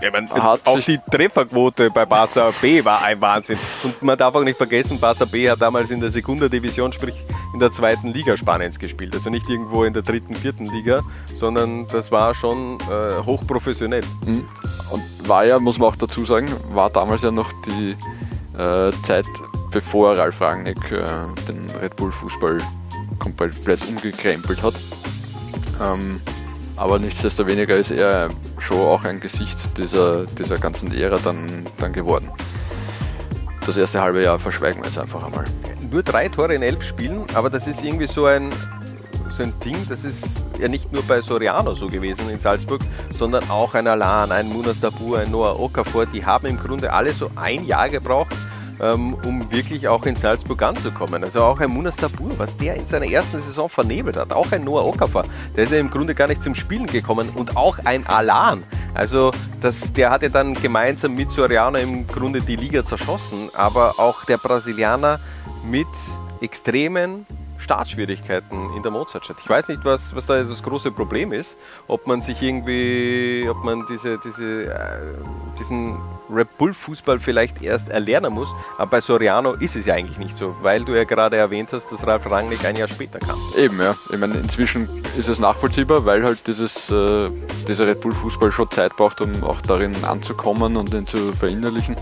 Ja, 0.00 0.10
man, 0.10 0.30
auch 0.30 0.78
die 0.80 0.98
Trefferquote 1.10 1.90
bei 1.90 2.04
Barca 2.04 2.50
B 2.60 2.84
war 2.84 3.02
ein 3.02 3.20
Wahnsinn. 3.20 3.58
Und 3.82 4.02
man 4.02 4.16
darf 4.18 4.34
auch 4.34 4.42
nicht 4.42 4.56
vergessen, 4.56 5.00
Barca 5.00 5.24
B 5.24 5.48
hat 5.48 5.60
damals 5.60 5.90
in 5.90 6.00
der 6.00 6.10
Segunda 6.10 6.48
Division, 6.48 6.92
sprich 6.92 7.14
in 7.56 7.60
der 7.60 7.72
zweiten 7.72 8.08
Liga 8.08 8.36
Spaniens 8.36 8.78
gespielt. 8.78 9.14
Also 9.14 9.30
nicht 9.30 9.48
irgendwo 9.48 9.84
in 9.84 9.94
der 9.94 10.02
dritten, 10.02 10.34
vierten 10.34 10.66
Liga, 10.66 11.00
sondern 11.34 11.86
das 11.86 12.12
war 12.12 12.34
schon 12.34 12.78
äh, 12.80 13.24
hochprofessionell. 13.24 14.02
Mhm. 14.26 14.44
Und 14.90 15.02
war 15.26 15.46
ja, 15.46 15.58
muss 15.58 15.78
man 15.78 15.88
auch 15.88 15.96
dazu 15.96 16.26
sagen, 16.26 16.48
war 16.74 16.90
damals 16.90 17.22
ja 17.22 17.30
noch 17.30 17.50
die 17.64 17.96
äh, 18.58 18.92
Zeit, 19.04 19.24
bevor 19.70 20.18
Ralf 20.18 20.42
Rangnick 20.42 20.92
äh, 20.92 21.00
den 21.48 21.70
Red 21.80 21.96
Bull 21.96 22.12
Fußball 22.12 22.60
komplett 23.18 23.80
umgekrempelt 23.88 24.62
hat. 24.62 24.74
Ähm, 25.80 26.20
aber 26.76 26.98
nichtsdestoweniger 26.98 27.74
ist 27.74 27.90
er 27.90 28.28
schon 28.58 28.80
auch 28.80 29.04
ein 29.04 29.18
Gesicht 29.20 29.78
dieser, 29.78 30.26
dieser 30.26 30.58
ganzen 30.58 30.92
Ära 30.92 31.18
dann, 31.24 31.66
dann 31.78 31.94
geworden. 31.94 32.30
Das 33.66 33.76
erste 33.76 34.00
halbe 34.00 34.22
Jahr 34.22 34.38
verschweigen 34.38 34.80
wir 34.80 34.86
jetzt 34.86 34.96
einfach 34.96 35.24
einmal. 35.24 35.44
Nur 35.90 36.04
drei 36.04 36.28
Tore 36.28 36.54
in 36.54 36.62
elf 36.62 36.84
Spielen, 36.84 37.24
aber 37.34 37.50
das 37.50 37.66
ist 37.66 37.82
irgendwie 37.82 38.06
so 38.06 38.26
ein, 38.26 38.52
so 39.36 39.42
ein 39.42 39.52
Ding, 39.64 39.76
das 39.88 40.04
ist 40.04 40.22
ja 40.60 40.68
nicht 40.68 40.92
nur 40.92 41.02
bei 41.02 41.20
Soriano 41.20 41.74
so 41.74 41.88
gewesen 41.88 42.30
in 42.30 42.38
Salzburg, 42.38 42.80
sondern 43.12 43.50
auch 43.50 43.74
ein 43.74 43.88
Alan, 43.88 44.30
ein 44.30 44.48
Munas 44.48 44.78
Dabur, 44.78 45.18
ein 45.18 45.32
Noah 45.32 45.58
Okafor, 45.58 46.06
die 46.06 46.24
haben 46.24 46.46
im 46.46 46.58
Grunde 46.58 46.92
alle 46.92 47.12
so 47.12 47.28
ein 47.34 47.66
Jahr 47.66 47.88
gebraucht, 47.88 48.36
ähm, 48.80 49.14
um 49.14 49.50
wirklich 49.50 49.88
auch 49.88 50.06
in 50.06 50.16
Salzburg 50.16 50.62
anzukommen. 50.62 51.24
Also 51.24 51.42
auch 51.42 51.60
ein 51.60 51.70
Munas 51.70 51.96
Dabur, 51.96 52.38
was 52.38 52.56
der 52.56 52.76
in 52.76 52.86
seiner 52.86 53.06
ersten 53.06 53.40
Saison 53.40 53.68
vernebelt 53.68 54.16
hat, 54.16 54.32
auch 54.32 54.52
ein 54.52 54.64
Noah 54.64 54.84
Okafor, 54.84 55.24
der 55.56 55.64
ist 55.64 55.72
ja 55.72 55.78
im 55.78 55.90
Grunde 55.90 56.14
gar 56.14 56.28
nicht 56.28 56.42
zum 56.42 56.54
Spielen 56.54 56.86
gekommen 56.86 57.28
und 57.34 57.56
auch 57.56 57.78
ein 57.84 58.06
Alan. 58.06 58.64
Also 58.94 59.32
das, 59.60 59.92
der 59.92 60.10
hat 60.10 60.22
ja 60.22 60.28
dann 60.28 60.54
gemeinsam 60.54 61.12
mit 61.12 61.30
Soriano 61.30 61.78
im 61.78 62.06
Grunde 62.06 62.40
die 62.40 62.56
Liga 62.56 62.84
zerschossen, 62.84 63.50
aber 63.54 63.98
auch 63.98 64.24
der 64.24 64.38
Brasilianer 64.38 65.20
mit 65.64 65.86
extremen 66.40 67.26
Startschwierigkeiten 67.58 68.74
in 68.76 68.82
der 68.82 68.92
Mozartstadt. 68.92 69.36
Ich 69.42 69.48
weiß 69.48 69.68
nicht, 69.68 69.84
was, 69.84 70.14
was 70.14 70.26
da 70.26 70.42
das 70.42 70.62
große 70.62 70.90
Problem 70.90 71.32
ist, 71.32 71.56
ob 71.86 72.06
man 72.06 72.20
sich 72.20 72.40
irgendwie, 72.42 73.46
ob 73.48 73.64
man 73.64 73.84
diese, 73.88 74.18
diese, 74.18 74.72
äh, 74.72 75.00
diesen 75.58 75.98
Red 76.30 76.56
Bull 76.58 76.74
Fußball 76.74 77.18
vielleicht 77.18 77.62
erst 77.62 77.88
erlernen 77.88 78.32
muss, 78.32 78.48
aber 78.78 78.92
bei 78.92 79.00
Soriano 79.00 79.52
ist 79.54 79.76
es 79.76 79.86
ja 79.86 79.94
eigentlich 79.94 80.18
nicht 80.18 80.36
so, 80.36 80.56
weil 80.62 80.84
du 80.84 80.94
ja 80.94 81.04
gerade 81.04 81.36
erwähnt 81.36 81.70
hast, 81.72 81.90
dass 81.90 82.06
Ralf 82.06 82.30
Rangnick 82.30 82.64
ein 82.64 82.76
Jahr 82.76 82.88
später 82.88 83.18
kam. 83.18 83.38
Eben, 83.56 83.80
ja. 83.80 83.94
Ich 84.12 84.18
meine, 84.18 84.34
inzwischen 84.34 84.88
ist 85.16 85.28
es 85.28 85.38
nachvollziehbar, 85.38 86.04
weil 86.04 86.24
halt 86.24 86.46
dieses, 86.46 86.90
äh, 86.90 87.30
dieser 87.68 87.86
Red 87.86 88.00
Bull 88.00 88.14
Fußball 88.14 88.52
schon 88.52 88.70
Zeit 88.70 88.96
braucht, 88.96 89.20
um 89.20 89.42
auch 89.44 89.60
darin 89.60 89.94
anzukommen 90.04 90.76
und 90.76 90.92
ihn 90.92 91.06
zu 91.06 91.32
verinnerlichen. 91.32 91.96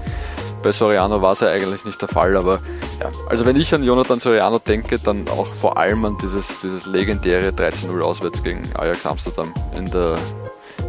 Bei 0.64 0.72
Soriano 0.72 1.20
war 1.20 1.33
es 1.33 1.40
ja 1.40 1.48
eigentlich 1.48 1.85
nicht 1.85 2.00
der 2.00 2.09
Fall, 2.09 2.35
aber 2.38 2.59
ja, 2.98 3.12
also 3.29 3.44
wenn 3.44 3.55
ich 3.55 3.74
an 3.74 3.85
Jonathan 3.85 4.18
Soriano 4.18 4.59
denke, 4.59 4.98
dann 4.98 5.29
auch 5.29 5.46
vor 5.46 5.77
allem 5.77 6.07
an 6.07 6.16
dieses, 6.16 6.61
dieses 6.61 6.87
legendäre 6.87 7.50
13-0 7.50 8.00
auswärts 8.00 8.42
gegen 8.42 8.62
Ajax 8.79 9.05
Amsterdam 9.05 9.53
in 9.77 9.90
der, 9.90 10.16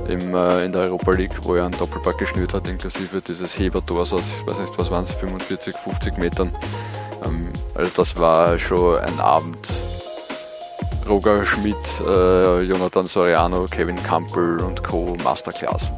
im, 0.08 0.34
äh, 0.34 0.64
in 0.64 0.72
der 0.72 0.84
Europa 0.84 1.12
League, 1.12 1.34
wo 1.44 1.56
er 1.56 1.66
einen 1.66 1.78
Doppelpack 1.78 2.18
geschnürt 2.18 2.54
hat, 2.54 2.70
inklusive 2.70 3.22
dieses 3.22 3.60
Hebertors 3.60 4.14
aus, 4.14 4.24
ich 4.40 4.48
weiß 4.48 4.60
nicht, 4.60 4.78
was 4.78 4.90
waren 4.90 5.04
es, 5.04 5.12
45, 5.12 5.76
50 5.76 6.18
Metern. 6.20 6.52
Ähm, 7.26 7.52
also 7.74 7.92
das 7.98 8.18
war 8.18 8.58
schon 8.58 9.00
ein 9.00 9.20
Abend. 9.20 9.68
Roger 11.06 11.46
Schmidt, 11.46 11.76
äh, 12.08 12.62
Jonathan 12.62 13.08
Soriano, 13.08 13.66
Kevin 13.70 14.02
Campbell 14.02 14.62
und 14.62 14.82
Co. 14.84 15.18
Masterclass. 15.22 15.92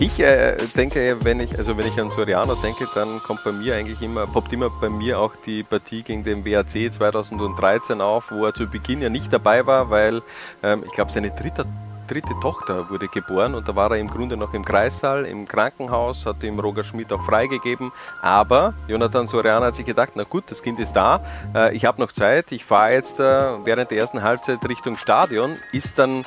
Ich 0.00 0.18
äh, 0.18 0.56
denke, 0.74 1.18
wenn 1.20 1.40
ich, 1.40 1.58
also 1.58 1.76
wenn 1.76 1.86
ich 1.86 2.00
an 2.00 2.08
Soriano 2.08 2.54
denke, 2.54 2.88
dann 2.94 3.22
kommt 3.22 3.44
bei 3.44 3.52
mir 3.52 3.74
eigentlich 3.74 4.00
immer, 4.00 4.26
poppt 4.26 4.50
immer 4.50 4.70
bei 4.70 4.88
mir 4.88 5.18
auch 5.18 5.36
die 5.44 5.62
Partie 5.62 6.02
gegen 6.02 6.24
den 6.24 6.42
WAC 6.42 6.90
2013 6.90 8.00
auf, 8.00 8.30
wo 8.30 8.46
er 8.46 8.54
zu 8.54 8.66
Beginn 8.66 9.02
ja 9.02 9.10
nicht 9.10 9.30
dabei 9.30 9.66
war, 9.66 9.90
weil 9.90 10.22
ähm, 10.62 10.84
ich 10.86 10.92
glaube 10.92 11.10
seine 11.10 11.30
dritte 11.30 11.66
dritte 12.08 12.34
Tochter 12.40 12.90
wurde 12.90 13.06
geboren 13.06 13.54
und 13.54 13.68
da 13.68 13.76
war 13.76 13.92
er 13.92 13.98
im 13.98 14.08
Grunde 14.08 14.36
noch 14.36 14.52
im 14.52 14.64
Kreissaal, 14.64 15.26
im 15.26 15.46
Krankenhaus, 15.46 16.26
hat 16.26 16.42
ihm 16.42 16.58
Roger 16.58 16.82
Schmidt 16.82 17.12
auch 17.12 17.22
freigegeben. 17.22 17.92
Aber 18.20 18.74
Jonathan 18.88 19.28
Soriano 19.28 19.66
hat 19.66 19.76
sich 19.76 19.86
gedacht, 19.86 20.12
na 20.16 20.24
gut, 20.24 20.44
das 20.48 20.60
Kind 20.60 20.80
ist 20.80 20.94
da, 20.94 21.20
äh, 21.54 21.76
ich 21.76 21.84
habe 21.84 22.00
noch 22.00 22.10
Zeit, 22.10 22.50
ich 22.50 22.64
fahre 22.64 22.94
jetzt 22.94 23.20
äh, 23.20 23.22
während 23.64 23.92
der 23.92 23.98
ersten 23.98 24.22
Halbzeit 24.22 24.58
Richtung 24.68 24.96
Stadion, 24.96 25.56
ist 25.72 25.98
dann 25.98 26.24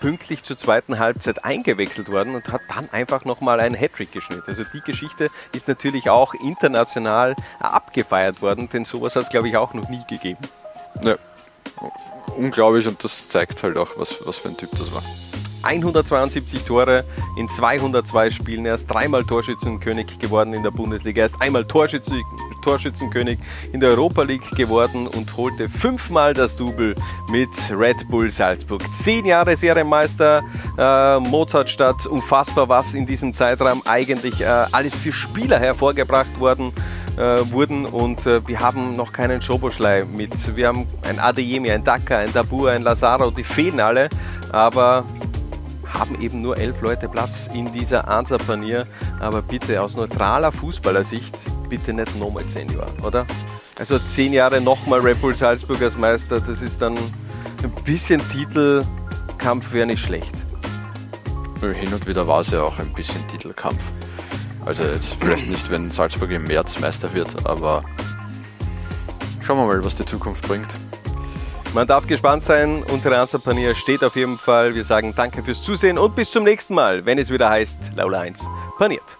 pünktlich 0.00 0.42
zur 0.42 0.56
zweiten 0.56 0.98
Halbzeit 0.98 1.44
eingewechselt 1.44 2.10
worden 2.10 2.34
und 2.34 2.48
hat 2.48 2.62
dann 2.68 2.88
einfach 2.90 3.24
nochmal 3.24 3.60
einen 3.60 3.74
Hattrick 3.74 4.12
geschnitten. 4.12 4.44
Also 4.46 4.64
die 4.64 4.80
Geschichte 4.80 5.28
ist 5.52 5.68
natürlich 5.68 6.10
auch 6.10 6.34
international 6.34 7.34
abgefeiert 7.60 8.42
worden, 8.42 8.68
denn 8.68 8.84
sowas 8.84 9.16
hat 9.16 9.24
es, 9.24 9.28
glaube 9.28 9.48
ich, 9.48 9.56
auch 9.56 9.74
noch 9.74 9.88
nie 9.88 10.02
gegeben. 10.08 10.42
Ja, 11.02 11.16
unglaublich 12.36 12.86
und 12.86 13.02
das 13.02 13.28
zeigt 13.28 13.62
halt 13.62 13.76
auch, 13.76 13.90
was, 13.96 14.16
was 14.24 14.38
für 14.38 14.48
ein 14.48 14.56
Typ 14.56 14.70
das 14.72 14.92
war. 14.92 15.02
172 15.62 16.62
Tore 16.62 17.04
in 17.36 17.48
202 17.48 18.30
Spielen. 18.30 18.66
Er 18.66 18.76
ist 18.76 18.86
dreimal 18.86 19.24
Torschützenkönig 19.24 20.18
geworden 20.20 20.54
in 20.54 20.62
der 20.62 20.70
Bundesliga. 20.70 21.22
Er 21.22 21.26
ist 21.26 21.40
einmal 21.40 21.64
Torschütze, 21.64 22.14
Torschützenkönig 22.66 23.38
in 23.72 23.78
der 23.78 23.90
Europa 23.90 24.22
League 24.22 24.50
geworden 24.56 25.06
und 25.06 25.36
holte 25.36 25.68
fünfmal 25.68 26.34
das 26.34 26.56
Double 26.56 26.96
mit 27.30 27.48
Red 27.70 28.08
Bull 28.08 28.28
Salzburg. 28.28 28.82
Zehn 28.92 29.24
Jahre 29.24 29.56
Serienmeister, 29.56 30.42
äh, 30.76 31.20
Mozartstadt, 31.20 32.06
unfassbar, 32.06 32.68
was 32.68 32.94
in 32.94 33.06
diesem 33.06 33.32
Zeitraum 33.32 33.82
eigentlich 33.84 34.40
äh, 34.40 34.46
alles 34.72 34.96
für 34.96 35.12
Spieler 35.12 35.60
hervorgebracht 35.60 36.40
worden 36.40 36.72
äh, 37.16 37.48
wurden 37.52 37.86
und 37.86 38.26
äh, 38.26 38.46
wir 38.48 38.58
haben 38.58 38.94
noch 38.94 39.12
keinen 39.12 39.40
Schoboschlei 39.40 40.04
mit. 40.04 40.56
Wir 40.56 40.66
haben 40.66 40.88
ein 41.08 41.20
Adeyemi, 41.20 41.70
ein 41.70 41.84
Daka, 41.84 42.18
ein 42.18 42.32
Dabur, 42.32 42.72
ein 42.72 42.82
Lazaro, 42.82 43.30
die 43.30 43.44
fehlen 43.44 43.78
alle, 43.78 44.08
aber 44.50 45.04
haben 45.94 46.20
eben 46.20 46.42
nur 46.42 46.58
elf 46.58 46.80
Leute 46.80 47.08
Platz 47.08 47.48
in 47.54 47.72
dieser 47.72 48.08
Ansapanier. 48.08 48.86
Aber 49.20 49.40
bitte 49.40 49.80
aus 49.80 49.96
neutraler 49.96 50.52
Fußballersicht, 50.52 51.34
bitte 51.68 51.92
nicht 51.92 52.18
nochmal 52.18 52.46
zehn 52.46 52.70
Jahre, 52.72 52.92
oder? 53.02 53.26
Also 53.78 53.98
zehn 53.98 54.32
Jahre 54.32 54.60
nochmal 54.60 55.00
Red 55.00 55.20
Bull 55.20 55.34
Salzburg 55.34 55.82
als 55.82 55.96
Meister, 55.96 56.40
das 56.40 56.62
ist 56.62 56.80
dann 56.80 56.96
ein 56.96 57.84
bisschen 57.84 58.22
Titelkampf 58.30 59.72
wäre 59.72 59.86
nicht 59.86 60.02
schlecht. 60.02 60.32
Hin 61.60 61.92
und 61.92 62.06
wieder 62.06 62.26
war 62.26 62.40
es 62.40 62.50
ja 62.50 62.62
auch 62.62 62.78
ein 62.78 62.92
bisschen 62.92 63.26
Titelkampf. 63.28 63.90
Also 64.64 64.84
jetzt 64.84 65.14
vielleicht 65.14 65.48
nicht, 65.48 65.70
wenn 65.70 65.90
Salzburg 65.90 66.30
im 66.30 66.44
März 66.44 66.78
Meister 66.80 67.12
wird, 67.14 67.46
aber 67.46 67.84
schauen 69.40 69.58
wir 69.58 69.66
mal, 69.66 69.84
was 69.84 69.96
die 69.96 70.04
Zukunft 70.04 70.46
bringt. 70.46 70.68
Man 71.74 71.86
darf 71.86 72.06
gespannt 72.06 72.42
sein. 72.42 72.82
Unsere 72.84 73.18
Answerpanier 73.18 73.74
steht 73.74 74.02
auf 74.02 74.16
jeden 74.16 74.38
Fall. 74.38 74.74
Wir 74.74 74.84
sagen 74.84 75.12
danke 75.14 75.42
fürs 75.42 75.60
Zusehen 75.60 75.98
und 75.98 76.14
bis 76.14 76.30
zum 76.30 76.44
nächsten 76.44 76.74
Mal, 76.74 77.04
wenn 77.04 77.18
es 77.18 77.30
wieder 77.30 77.50
heißt 77.50 77.92
Laula 77.96 78.20
1 78.20 78.46
paniert. 78.78 79.18